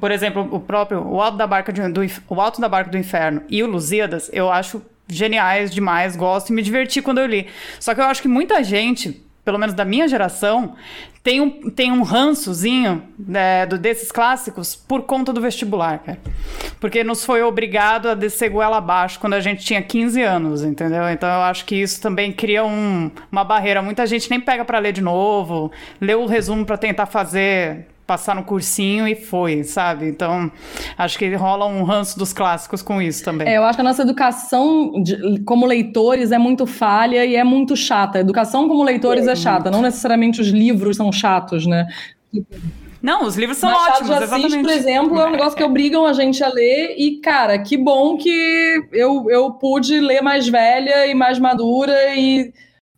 [0.00, 3.42] por exemplo, o próprio O Alto da Barca, do, o Alto da Barca do Inferno
[3.48, 7.46] e o Lusíadas, eu acho geniais demais, gosto e me diverti quando eu li.
[7.78, 10.74] Só que eu acho que muita gente, pelo menos da minha geração,
[11.24, 16.18] tem um, tem um rançozinho né, do, desses clássicos por conta do vestibular, cara.
[16.78, 21.08] Porque nos foi obrigado a descer goela abaixo quando a gente tinha 15 anos, entendeu?
[21.08, 23.80] Então eu acho que isso também cria um, uma barreira.
[23.80, 28.34] Muita gente nem pega para ler de novo, lê o resumo para tentar fazer passar
[28.34, 30.06] no cursinho e foi, sabe?
[30.06, 30.50] Então,
[30.96, 33.48] acho que rola um ranço dos clássicos com isso também.
[33.48, 37.44] É, eu acho que a nossa educação de, como leitores é muito falha e é
[37.44, 38.18] muito chata.
[38.18, 41.86] A educação como leitores é, é chata, não necessariamente os livros são chatos, né?
[43.00, 44.62] Não, os livros são Machado ótimos, de Assis, exatamente.
[44.62, 48.16] por exemplo, é um negócio que obrigam a gente a ler e, cara, que bom
[48.16, 52.52] que eu, eu pude ler mais velha e mais madura e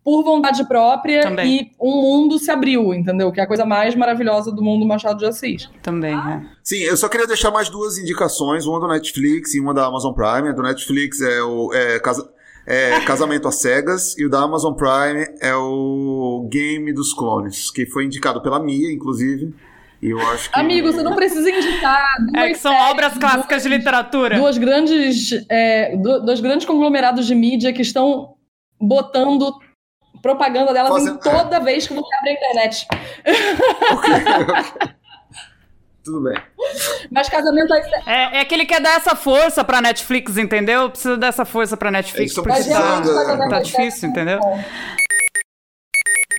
[0.07, 1.53] por vontade própria Também.
[1.53, 3.29] e um mundo se abriu, entendeu?
[3.29, 5.69] Que é a coisa mais maravilhosa do mundo Machado de Assis.
[5.81, 6.45] Também, é.
[6.63, 10.13] Sim, eu só queria deixar mais duas indicações, uma do Netflix e uma da Amazon
[10.13, 10.47] Prime.
[10.47, 12.25] A do Netflix é o é, casa,
[12.65, 17.85] é Casamento às Cegas e o da Amazon Prime é o Game dos Clones, que
[17.85, 19.53] foi indicado pela Mia, inclusive.
[20.01, 20.57] E eu acho que...
[20.57, 22.07] Amigo, você não precisa indicar.
[22.33, 24.37] É que são séries, obras clássicas de literatura.
[24.37, 28.37] Duas grandes, é, dois grandes conglomerados de mídia que estão
[28.79, 29.53] botando
[30.21, 32.87] propaganda delas Fazendo- em toda vez que você abre a internet.
[36.03, 36.37] Tudo bem.
[37.11, 37.73] Mas casamento.
[38.05, 40.89] É, é que ele quer dar essa força pra Netflix, entendeu?
[40.89, 42.33] Precisa dessa força pra Netflix.
[42.33, 44.39] Porque precisando, tá, tá difícil, entendeu?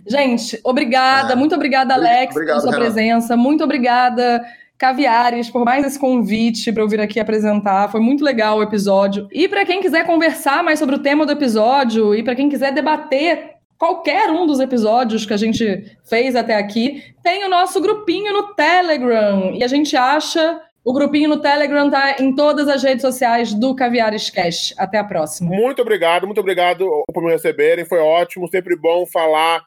[0.06, 1.36] Gente, obrigada, É.
[1.36, 3.36] muito obrigada, Obri- Alex, obrigado, pela sua presença.
[3.36, 4.42] Muito obrigada,
[4.78, 7.90] Caviares, por mais esse convite para eu vir aqui apresentar.
[7.90, 9.28] Foi muito legal o episódio.
[9.30, 12.72] E para quem quiser conversar mais sobre o tema do episódio e para quem quiser
[12.72, 18.32] debater qualquer um dos episódios que a gente fez até aqui, tem o nosso grupinho
[18.32, 19.52] no Telegram.
[19.54, 20.60] E a gente acha.
[20.84, 24.72] O grupinho no Telegram tá em todas as redes sociais do Caviares Cash.
[24.78, 25.50] Até a próxima.
[25.50, 27.84] Muito obrigado, muito obrigado por me receberem.
[27.84, 29.62] Foi ótimo, sempre bom falar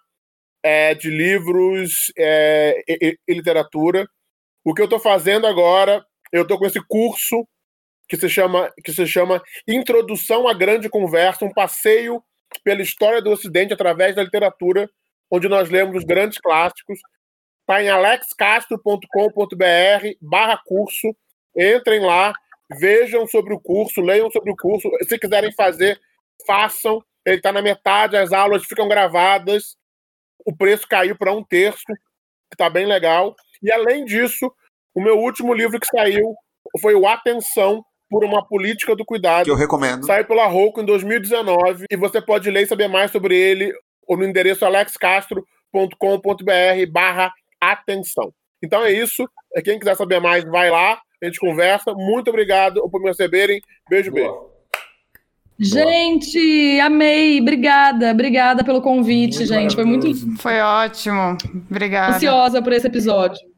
[0.64, 4.08] é, de livros é, e, e- e literatura.
[4.66, 7.46] O que eu estou fazendo agora, eu estou com esse curso
[8.10, 12.24] que se chama que se chama Introdução à Grande Conversa, um passeio
[12.64, 14.90] pela história do Ocidente através da literatura,
[15.30, 17.00] onde nós lemos os grandes clássicos.
[17.62, 19.08] Está em alexcastro.com.br
[20.22, 21.16] barra curso.
[21.56, 22.34] Entrem lá,
[22.80, 24.90] vejam sobre o curso, leiam sobre o curso.
[25.08, 26.00] Se quiserem fazer,
[26.46, 27.04] façam.
[27.26, 29.78] ele está na metade, as aulas ficam gravadas,
[30.46, 33.36] o preço caiu para um terço, que está bem legal.
[33.62, 34.52] E além disso,
[34.94, 36.36] o meu último livro que saiu
[36.82, 39.46] foi o Atenção por uma Política do Cuidado.
[39.46, 40.06] Que eu recomendo.
[40.06, 43.74] Saiu pela Rouco em 2019 e você pode ler e saber mais sobre ele
[44.10, 47.32] no endereço alexcastro.com.br barra
[47.62, 48.34] atenção.
[48.62, 49.26] Então é isso.
[49.64, 51.94] Quem quiser saber mais, vai lá, a gente conversa.
[51.94, 53.62] Muito obrigado por me receberem.
[53.90, 54.22] Beijo, Boa.
[54.22, 54.52] beijo.
[55.58, 57.40] Gente, amei.
[57.40, 58.12] Obrigada.
[58.12, 59.76] Obrigada pelo convite, muito gente.
[59.76, 61.38] Foi muito Foi ótimo.
[61.70, 62.16] Obrigada.
[62.16, 63.51] Ansiosa por esse episódio.